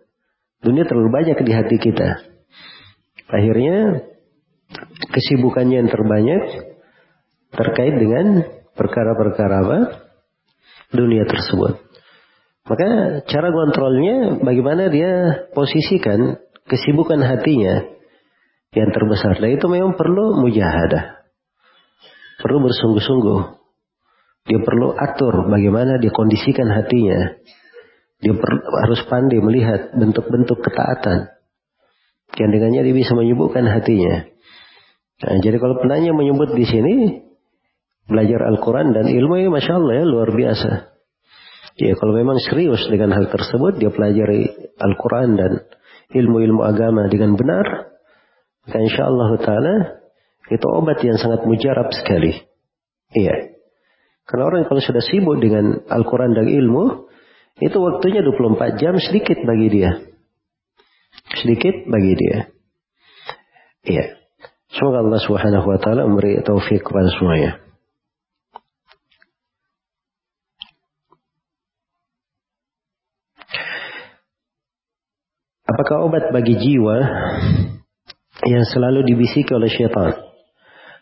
[0.62, 2.26] Dunia terlalu banyak di hati kita.
[3.30, 4.06] Akhirnya,
[5.14, 6.42] kesibukannya yang terbanyak
[7.54, 8.42] terkait dengan
[8.74, 9.78] perkara-perkara apa?
[10.90, 11.85] Dunia tersebut.
[12.66, 17.86] Maka cara kontrolnya bagaimana dia posisikan kesibukan hatinya
[18.74, 19.38] yang terbesar.
[19.38, 21.22] Dan itu memang perlu mujahadah.
[22.42, 23.40] Perlu bersungguh-sungguh.
[24.46, 27.38] Dia perlu atur bagaimana dia kondisikan hatinya.
[28.18, 28.34] Dia
[28.82, 31.30] harus pandai melihat bentuk-bentuk ketaatan.
[32.34, 34.26] Yang dengannya dia bisa menyibukkan hatinya.
[35.16, 36.94] Nah, jadi kalau penanya menyebut di sini,
[38.10, 40.95] belajar Al-Quran dan ilmu ini Masya Allah ya luar biasa.
[41.76, 44.48] Ya kalau memang serius dengan hal tersebut, dia pelajari
[44.80, 45.52] Al-Quran dan
[46.16, 47.92] ilmu-ilmu agama dengan benar,
[48.64, 49.76] maka insya Allah Ta'ala
[50.48, 52.32] itu obat yang sangat mujarab sekali.
[53.12, 53.60] Iya.
[54.26, 57.06] Karena orang kalau sudah sibuk dengan Al-Quran dan ilmu,
[57.60, 59.90] itu waktunya 24 jam sedikit bagi dia.
[61.44, 62.38] Sedikit bagi dia.
[63.86, 64.04] Iya.
[64.72, 67.65] Semoga Allah Subhanahu wa taala memberi taufik kepada semuanya.
[75.66, 76.96] Apakah obat bagi jiwa
[78.46, 80.14] yang selalu dibisiki oleh syaitan?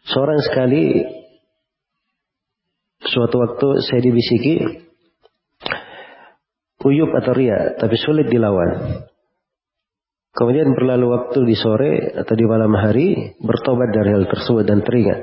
[0.09, 1.05] Seorang sekali
[3.05, 4.55] suatu waktu saya dibisiki
[6.85, 9.05] uyup atau ria, tapi sulit dilawan.
[10.35, 15.21] Kemudian berlalu waktu di sore atau di malam hari, bertobat dari hal tersebut dan teringat.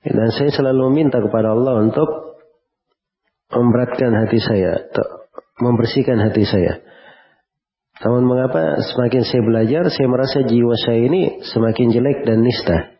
[0.00, 2.40] Dan saya selalu meminta kepada Allah untuk
[3.52, 4.88] memberatkan hati saya,
[5.60, 6.82] membersihkan hati saya.
[8.00, 12.96] Namun mengapa semakin saya belajar, saya merasa jiwa saya ini semakin jelek dan nista.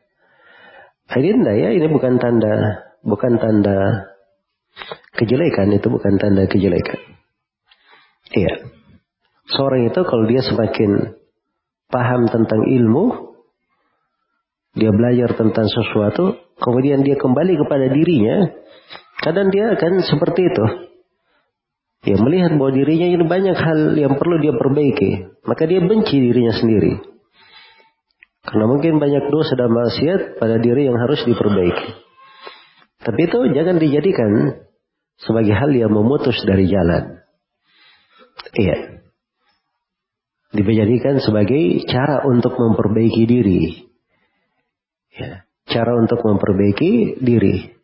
[1.11, 2.55] Ini enggak ya, ini bukan tanda,
[3.01, 3.79] bukan tanda
[5.17, 7.01] kejelekan, itu bukan tanda kejelekan.
[8.31, 8.71] Iya.
[9.51, 11.17] Seorang itu kalau dia semakin
[11.91, 13.35] paham tentang ilmu,
[14.79, 18.55] dia belajar tentang sesuatu, kemudian dia kembali kepada dirinya,
[19.19, 20.90] kadang dia akan seperti itu.
[22.01, 25.37] Ya melihat bahwa dirinya ini banyak hal yang perlu dia perbaiki.
[25.45, 26.97] Maka dia benci dirinya sendiri.
[28.41, 31.89] Karena mungkin banyak dosa dan maksiat pada diri yang harus diperbaiki.
[33.05, 34.33] Tapi itu jangan dijadikan
[35.21, 37.21] sebagai hal yang memutus dari jalan.
[38.57, 39.05] Iya.
[40.57, 43.63] Dijadikan sebagai cara untuk memperbaiki diri.
[45.15, 45.45] Ya.
[45.69, 47.77] Cara untuk memperbaiki diri.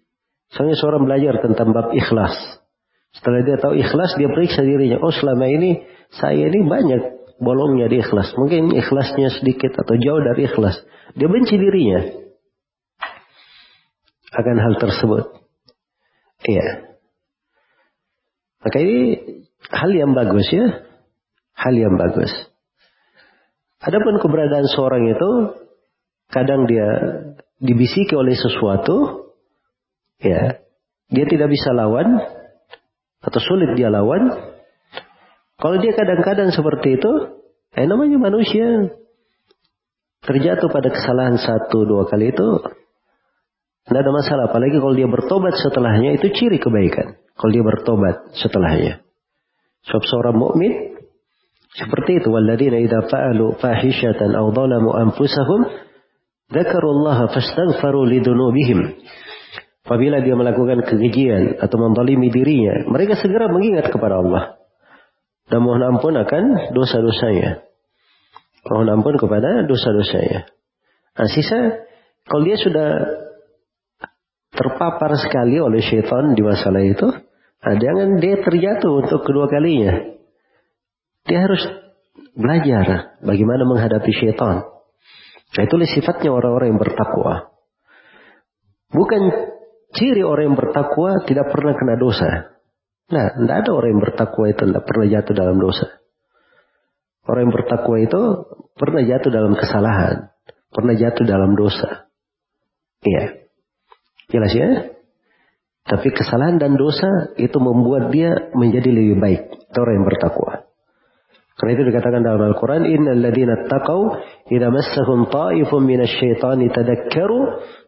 [0.50, 2.55] Soalnya seorang belajar tentang bab ikhlas.
[3.16, 5.00] Setelah dia tahu ikhlas, dia periksa dirinya.
[5.00, 5.82] Oh selama ini
[6.12, 7.02] saya ini banyak
[7.40, 8.36] bolongnya di ikhlas.
[8.36, 10.76] Mungkin ikhlasnya sedikit atau jauh dari ikhlas.
[11.16, 12.00] Dia benci dirinya.
[14.36, 15.24] Akan hal tersebut.
[16.44, 16.92] Iya.
[18.60, 18.98] Maka ini
[19.72, 20.84] hal yang bagus ya.
[21.56, 22.28] Hal yang bagus.
[23.80, 25.30] Adapun keberadaan seorang itu
[26.28, 26.88] kadang dia
[27.62, 29.30] dibisiki oleh sesuatu
[30.20, 30.60] ya
[31.08, 32.18] dia tidak bisa lawan
[33.22, 34.28] atau sulit dia lawan,
[35.56, 37.12] kalau dia kadang-kadang seperti itu,
[37.72, 38.92] eh namanya manusia
[40.26, 42.48] terjatuh pada kesalahan satu dua kali itu
[43.86, 44.50] Tidak ada masalah.
[44.50, 47.22] Apalagi kalau dia bertobat setelahnya itu ciri kebaikan.
[47.38, 48.98] Kalau dia bertobat setelahnya.
[49.86, 50.98] Sebab seorang mukmin
[51.70, 52.34] seperti itu.
[52.34, 54.50] Walladzina idza fa'alu fahishatan aw
[55.06, 55.70] anfusahum
[56.50, 58.98] dzakarullaha fastaghfaru lidunubihim.
[59.86, 64.58] Apabila dia melakukan kekejian atau mendalimi dirinya, mereka segera mengingat kepada Allah.
[65.46, 67.62] Dan mohon ampun akan dosa-dosanya.
[68.66, 70.50] Mohon ampun kepada dosa-dosanya.
[71.14, 71.86] Nah, sisa,
[72.26, 72.88] kalau dia sudah
[74.50, 77.06] terpapar sekali oleh syaitan di masalah itu,
[77.62, 80.18] nah jangan dia terjatuh untuk kedua kalinya.
[81.30, 81.62] Dia harus
[82.34, 84.66] belajar bagaimana menghadapi syaitan.
[85.54, 87.54] Nah itu sifatnya orang-orang yang bertakwa.
[88.90, 89.22] Bukan
[89.94, 92.30] ciri orang yang bertakwa tidak pernah kena dosa.
[93.06, 95.86] Nah, tidak ada orang yang bertakwa itu tidak pernah jatuh dalam dosa.
[97.26, 98.22] Orang yang bertakwa itu
[98.74, 100.16] pernah jatuh dalam kesalahan,
[100.70, 102.10] pernah jatuh dalam dosa.
[103.02, 103.46] Iya.
[104.30, 104.68] Jelas ya?
[105.86, 109.42] Tapi kesalahan dan dosa itu membuat dia menjadi lebih baik.
[109.70, 110.66] Itu orang yang bertakwa.
[111.56, 114.00] Karena itu dikatakan dalam Al-Quran, Innal ladhina taqaw,
[114.52, 117.38] idha massahum ta'ifun minasyaitani tadakkaru,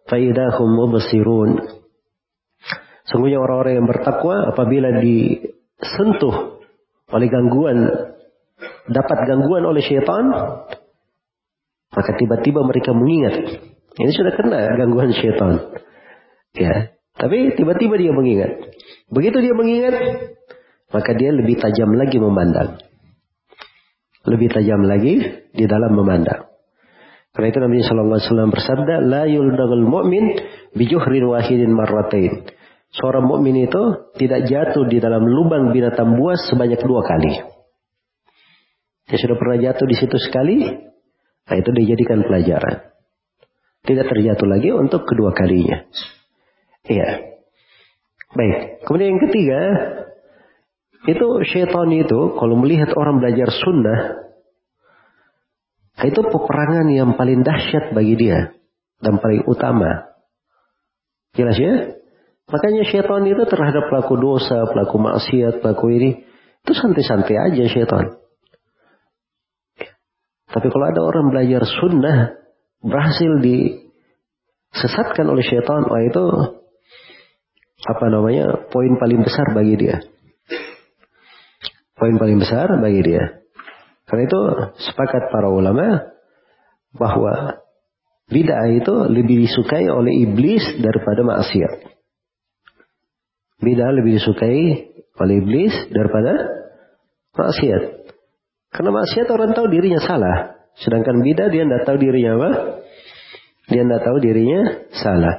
[0.09, 1.51] faidahum mubsirun.
[3.09, 6.61] Sungguhnya orang-orang yang bertakwa apabila disentuh
[7.09, 7.89] oleh gangguan,
[8.85, 10.29] dapat gangguan oleh syaitan,
[11.89, 13.65] maka tiba-tiba mereka mengingat.
[13.97, 15.73] Ini sudah kena gangguan syaitan.
[16.53, 18.77] Ya, tapi tiba-tiba dia mengingat.
[19.09, 19.95] Begitu dia mengingat,
[20.93, 22.77] maka dia lebih tajam lagi memandang.
[24.29, 26.45] Lebih tajam lagi di dalam memandang.
[27.33, 30.25] Karena itu Nabi Shallallahu Alaihi Wasallam bersabda, لا yuldagul mu'min
[30.77, 32.58] bijuhrin wahidin marratain.
[32.89, 37.35] Seorang mukmin itu tidak jatuh di dalam lubang binatang buas sebanyak dua kali.
[39.09, 40.57] Dia sudah pernah jatuh di situ sekali,
[41.49, 42.93] nah itu dijadikan pelajaran.
[43.85, 45.85] Tidak terjatuh lagi untuk kedua kalinya.
[46.85, 47.41] Iya.
[48.37, 48.85] Baik.
[48.85, 49.61] Kemudian yang ketiga,
[51.09, 54.29] itu syaitan itu kalau melihat orang belajar sunnah,
[56.05, 58.53] itu peperangan yang paling dahsyat bagi dia
[59.01, 60.13] dan paling utama.
[61.33, 61.98] Jelas ya?
[62.49, 66.11] Makanya syaitan itu terhadap pelaku dosa, pelaku maksiat, pelaku ini,
[66.65, 68.17] itu santai-santai aja syaitan.
[70.49, 72.41] Tapi kalau ada orang belajar sunnah,
[72.81, 76.25] berhasil disesatkan oleh syaitan, wah itu
[77.85, 80.01] apa namanya poin paling besar bagi dia.
[82.01, 83.45] Poin paling besar bagi dia.
[84.09, 84.41] Karena itu
[84.89, 86.17] sepakat para ulama
[86.97, 87.61] bahwa
[88.33, 91.98] bid'ah itu lebih disukai oleh iblis daripada maksiat.
[93.59, 96.33] Bid'ah lebih disukai oleh iblis daripada
[97.35, 97.83] maksiat.
[98.71, 100.59] Karena maksiat orang tahu dirinya salah.
[100.79, 102.51] Sedangkan bid'ah dia tidak tahu dirinya apa?
[103.69, 104.61] Dia tidak tahu dirinya
[104.95, 105.35] salah.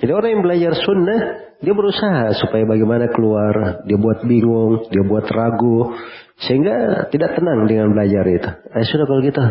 [0.00, 1.20] Jadi orang yang belajar sunnah,
[1.60, 3.84] dia berusaha supaya bagaimana keluar.
[3.84, 5.92] Dia buat bingung, dia buat ragu.
[6.40, 8.50] Sehingga tidak tenang dengan belajar itu.
[8.72, 9.44] Eh, sudah kalau gitu,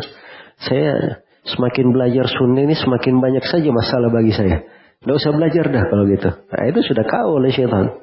[0.65, 4.65] saya semakin belajar sunnah ini semakin banyak saja masalah bagi saya.
[4.99, 6.29] Tidak usah belajar dah kalau gitu.
[6.29, 7.95] Nah, itu sudah kau oleh syaitan.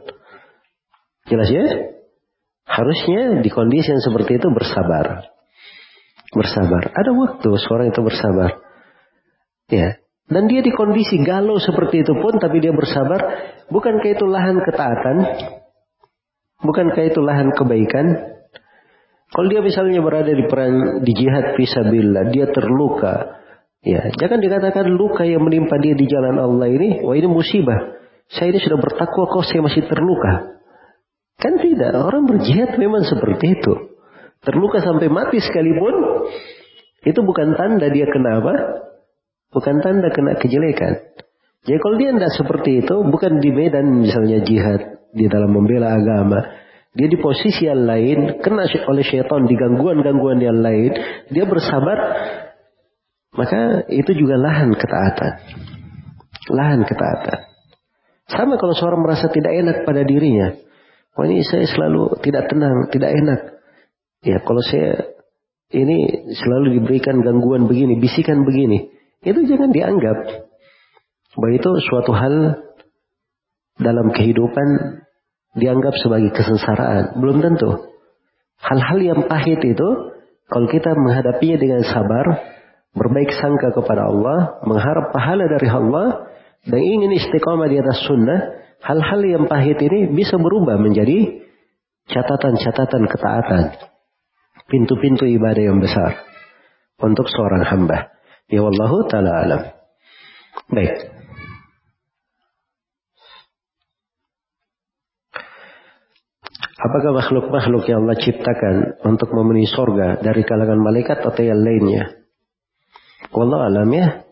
[1.29, 1.65] Jelas ya?
[2.67, 5.29] Harusnya di kondisi yang seperti itu bersabar.
[6.33, 6.83] Bersabar.
[6.97, 8.59] Ada waktu seorang itu bersabar.
[9.67, 13.23] Ya, dan dia di kondisi galau seperti itu pun, tapi dia bersabar.
[13.71, 15.17] Bukankah itu lahan ketaatan?
[16.67, 18.07] Bukankah itu lahan kebaikan?
[19.31, 23.43] Kalau dia misalnya berada di perang di jihad fisabilillah, dia terluka.
[23.87, 27.95] Ya, jangan dikatakan luka yang menimpa dia di jalan Allah ini, wah ini musibah.
[28.27, 30.59] Saya ini sudah bertakwa kok saya masih terluka.
[31.39, 33.73] Kan tidak, orang berjihad memang seperti itu.
[34.43, 35.95] Terluka sampai mati sekalipun,
[37.07, 38.83] itu bukan tanda dia kenapa?
[39.57, 41.17] bukan tanda kena kejelekan.
[41.65, 44.81] Jadi kalau dia tidak seperti itu, bukan di medan misalnya jihad,
[45.17, 46.63] di dalam membela agama.
[46.97, 50.93] Dia di posisi yang lain, kena oleh syaitan di gangguan-gangguan yang lain.
[51.29, 51.99] Dia bersabar,
[53.37, 55.33] maka itu juga lahan ketaatan.
[56.51, 57.39] Lahan ketaatan.
[58.27, 60.57] Sama kalau seorang merasa tidak enak pada dirinya.
[61.17, 63.41] Wah ini saya selalu tidak tenang, tidak enak.
[64.27, 65.17] Ya kalau saya
[65.71, 68.91] ini selalu diberikan gangguan begini, bisikan begini.
[69.23, 70.19] Itu jangan dianggap
[71.37, 72.35] bahwa itu suatu hal
[73.77, 74.69] dalam kehidupan
[75.57, 77.21] dianggap sebagai kesengsaraan.
[77.21, 77.93] Belum tentu.
[78.61, 79.89] Hal-hal yang pahit itu,
[80.49, 82.56] kalau kita menghadapinya dengan sabar,
[82.97, 86.33] berbaik sangka kepada Allah, mengharap pahala dari Allah,
[86.65, 88.41] dan ingin istiqomah di atas sunnah,
[88.81, 91.45] hal-hal yang pahit ini bisa berubah menjadi
[92.09, 93.65] catatan-catatan ketaatan.
[94.67, 96.27] Pintu-pintu ibadah yang besar
[96.99, 98.11] untuk seorang hamba.
[98.51, 99.63] Ya wallahu taala alam.
[100.73, 101.15] Baik.
[106.77, 108.75] Apakah makhluk-makhluk yang Allah ciptakan
[109.07, 112.26] untuk memenuhi sorga dari kalangan malaikat atau yang lainnya?
[113.35, 114.27] Wallah alam ya.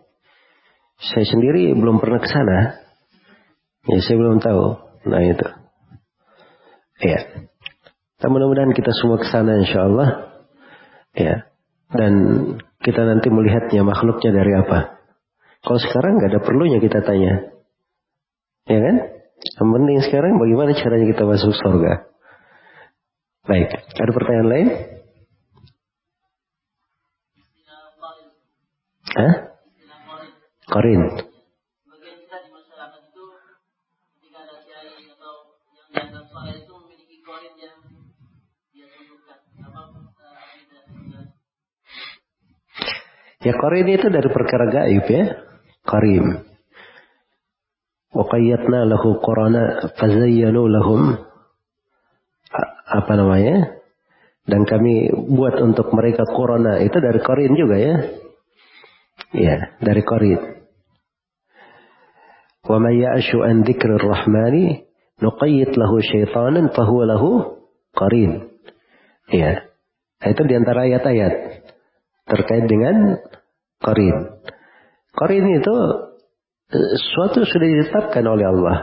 [1.00, 2.58] Saya sendiri belum pernah ke sana.
[3.90, 4.64] Ya saya belum tahu.
[5.10, 5.48] Nah itu.
[7.04, 7.20] Ya.
[8.22, 10.08] Dan mudah-mudahan kita semua ke sana insya Allah.
[11.12, 11.34] Ya.
[11.92, 12.12] Dan
[12.80, 14.78] kita nanti melihatnya makhluknya dari apa.
[15.64, 17.54] Kalau sekarang nggak ada perlunya kita tanya.
[18.64, 18.96] Ya kan?
[19.44, 21.92] Yang penting sekarang bagaimana caranya kita masuk surga.
[23.44, 24.68] Baik, ada pertanyaan lain?
[29.14, 29.34] Hah?
[30.66, 31.02] Korin.
[43.44, 45.24] Ya korin itu dari perkara gaib ya.
[45.84, 46.48] Karim.
[48.16, 51.20] Waqayyatna lahu qurana fazayyanu lahum
[52.88, 53.84] apa namanya?
[54.48, 58.23] Dan kami buat untuk mereka corona itu dari korin juga ya.
[59.34, 60.62] Ya, dari korin.
[62.64, 64.86] Wa may ya'shu an dzikrir rahmani
[65.18, 67.30] nuqayyid lahu syaitanan fahuwa lahu
[67.92, 68.54] qarin.
[69.28, 69.66] Ya.
[70.22, 71.34] Itu di antara ayat-ayat
[72.30, 73.20] terkait dengan
[73.82, 74.40] qarin.
[75.12, 75.76] Qarin itu
[76.72, 78.76] eh, suatu sudah ditetapkan oleh Allah.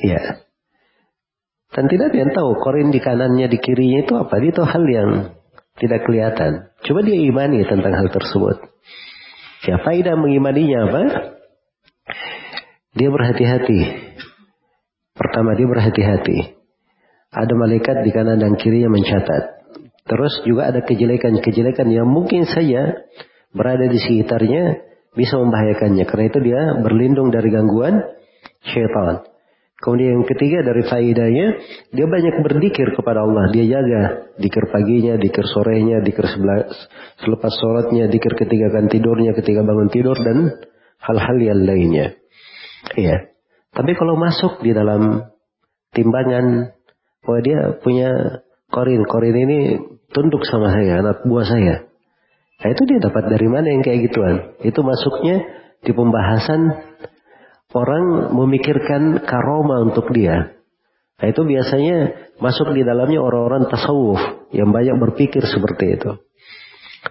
[0.00, 0.42] Ya.
[1.76, 4.40] Dan tidak ada yang tahu korin di kanannya, di kirinya itu apa.
[4.40, 5.10] Itu hal yang
[5.76, 6.72] tidak kelihatan.
[6.82, 8.75] Coba dia imani tentang hal tersebut.
[9.66, 11.02] Ya, faedah mengimaninya apa?
[12.94, 13.80] Dia berhati-hati.
[15.12, 16.38] Pertama dia berhati-hati.
[17.34, 19.66] Ada malaikat di kanan dan kiri yang mencatat.
[20.06, 23.04] Terus juga ada kejelekan-kejelekan yang mungkin saja
[23.50, 24.86] berada di sekitarnya
[25.18, 26.04] bisa membahayakannya.
[26.06, 28.06] Karena itu dia berlindung dari gangguan
[28.62, 29.35] syaitan.
[29.86, 31.46] Kemudian yang ketiga dari faidahnya,
[31.94, 33.54] dia banyak berzikir kepada Allah.
[33.54, 36.26] Dia jaga dikir paginya, dikir sorenya, dikir
[37.22, 40.58] selepas sholatnya, dikir ketika akan tidurnya, ketika bangun tidur, dan
[40.98, 42.18] hal-hal yang lainnya.
[42.98, 43.30] Iya.
[43.70, 45.22] Tapi kalau masuk di dalam
[45.94, 46.74] timbangan,
[47.22, 48.10] bahwa dia punya
[48.74, 49.06] korin.
[49.06, 49.58] Korin ini
[50.10, 51.86] tunduk sama saya, anak buah saya.
[52.58, 54.34] Nah itu dia dapat dari mana yang kayak gituan?
[54.66, 55.46] Itu masuknya
[55.86, 56.60] di pembahasan
[57.76, 60.56] orang memikirkan karoma untuk dia.
[61.16, 61.96] Nah itu biasanya
[62.40, 64.20] masuk di dalamnya orang-orang tasawuf
[64.52, 66.10] yang banyak berpikir seperti itu.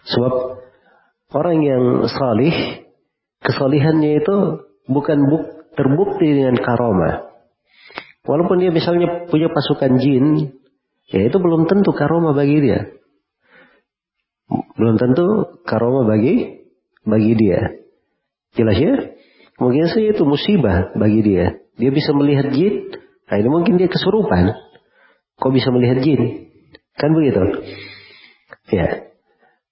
[0.05, 0.33] Sebab
[1.33, 2.85] orang yang salih,
[3.41, 4.35] kesalihannya itu
[4.89, 5.43] bukan buk,
[5.73, 7.33] terbukti dengan karoma.
[8.25, 10.25] Walaupun dia misalnya punya pasukan jin,
[11.09, 12.89] ya itu belum tentu karoma bagi dia.
[14.77, 16.65] Belum tentu karoma bagi
[17.05, 17.85] bagi dia.
[18.53, 18.93] Jelas ya?
[19.55, 21.55] Mungkin saja itu musibah bagi dia.
[21.79, 22.91] Dia bisa melihat jin.
[23.31, 24.51] Nah ini mungkin dia kesurupan.
[25.39, 26.51] Kok bisa melihat jin?
[26.95, 27.39] Kan begitu?
[28.71, 29.11] Ya.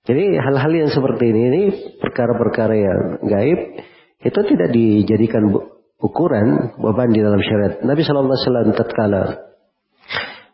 [0.04, 1.62] Jadi hal-hal yang seperti ini, ini
[2.04, 3.60] perkara-perkara yang gaib
[4.24, 5.48] itu tidak dijadikan
[6.00, 7.80] ukuran beban di dalam syariat.
[7.88, 9.40] Nabi Wasallam tatkala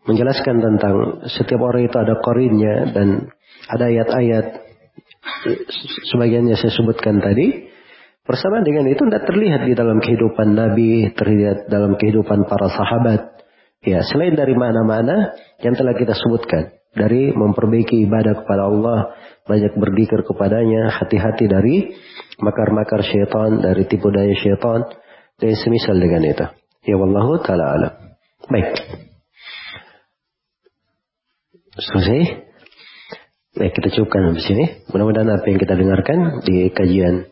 [0.06, 0.96] menjelaskan tentang
[1.30, 3.30] setiap orang itu ada korinnya dan
[3.70, 4.46] ada ayat-ayat
[6.14, 7.69] sebagiannya saya sebutkan tadi
[8.28, 13.22] Bersama dengan itu tidak terlihat di dalam kehidupan Nabi, terlihat dalam kehidupan para sahabat.
[13.80, 15.34] Ya, selain dari mana-mana
[15.64, 16.76] yang telah kita sebutkan.
[16.90, 19.00] Dari memperbaiki ibadah kepada Allah,
[19.46, 21.94] banyak berzikir kepadanya, hati-hati dari
[22.42, 24.90] makar-makar syaitan, dari tipu daya syaitan,
[25.40, 26.46] dan semisal dengan itu.
[26.86, 27.94] Ya wallahu ta'ala alam.
[28.50, 28.68] Baik.
[31.80, 32.22] Selesai?
[33.56, 34.66] Baik, kita cukupkan di sini.
[34.92, 37.28] Mudah-mudahan apa yang kita dengarkan di kajian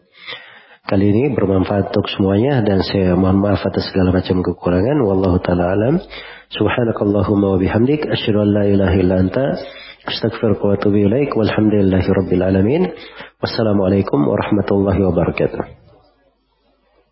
[0.87, 4.97] kali ini bermanfaat untuk semuanya dan saya mohon maaf atas segala macam kekurangan.
[5.03, 5.99] Wallahu taala alam.
[6.47, 8.07] Subhanakallahumma wa bihamdik.
[8.07, 9.45] Asyhadu an la ilaha illa anta.
[10.07, 11.35] Astaghfiruka wa atubu ilaik.
[11.35, 12.87] Walhamdulillahi alamin.
[13.43, 15.76] Wassalamualaikum warahmatullahi wabarakatuh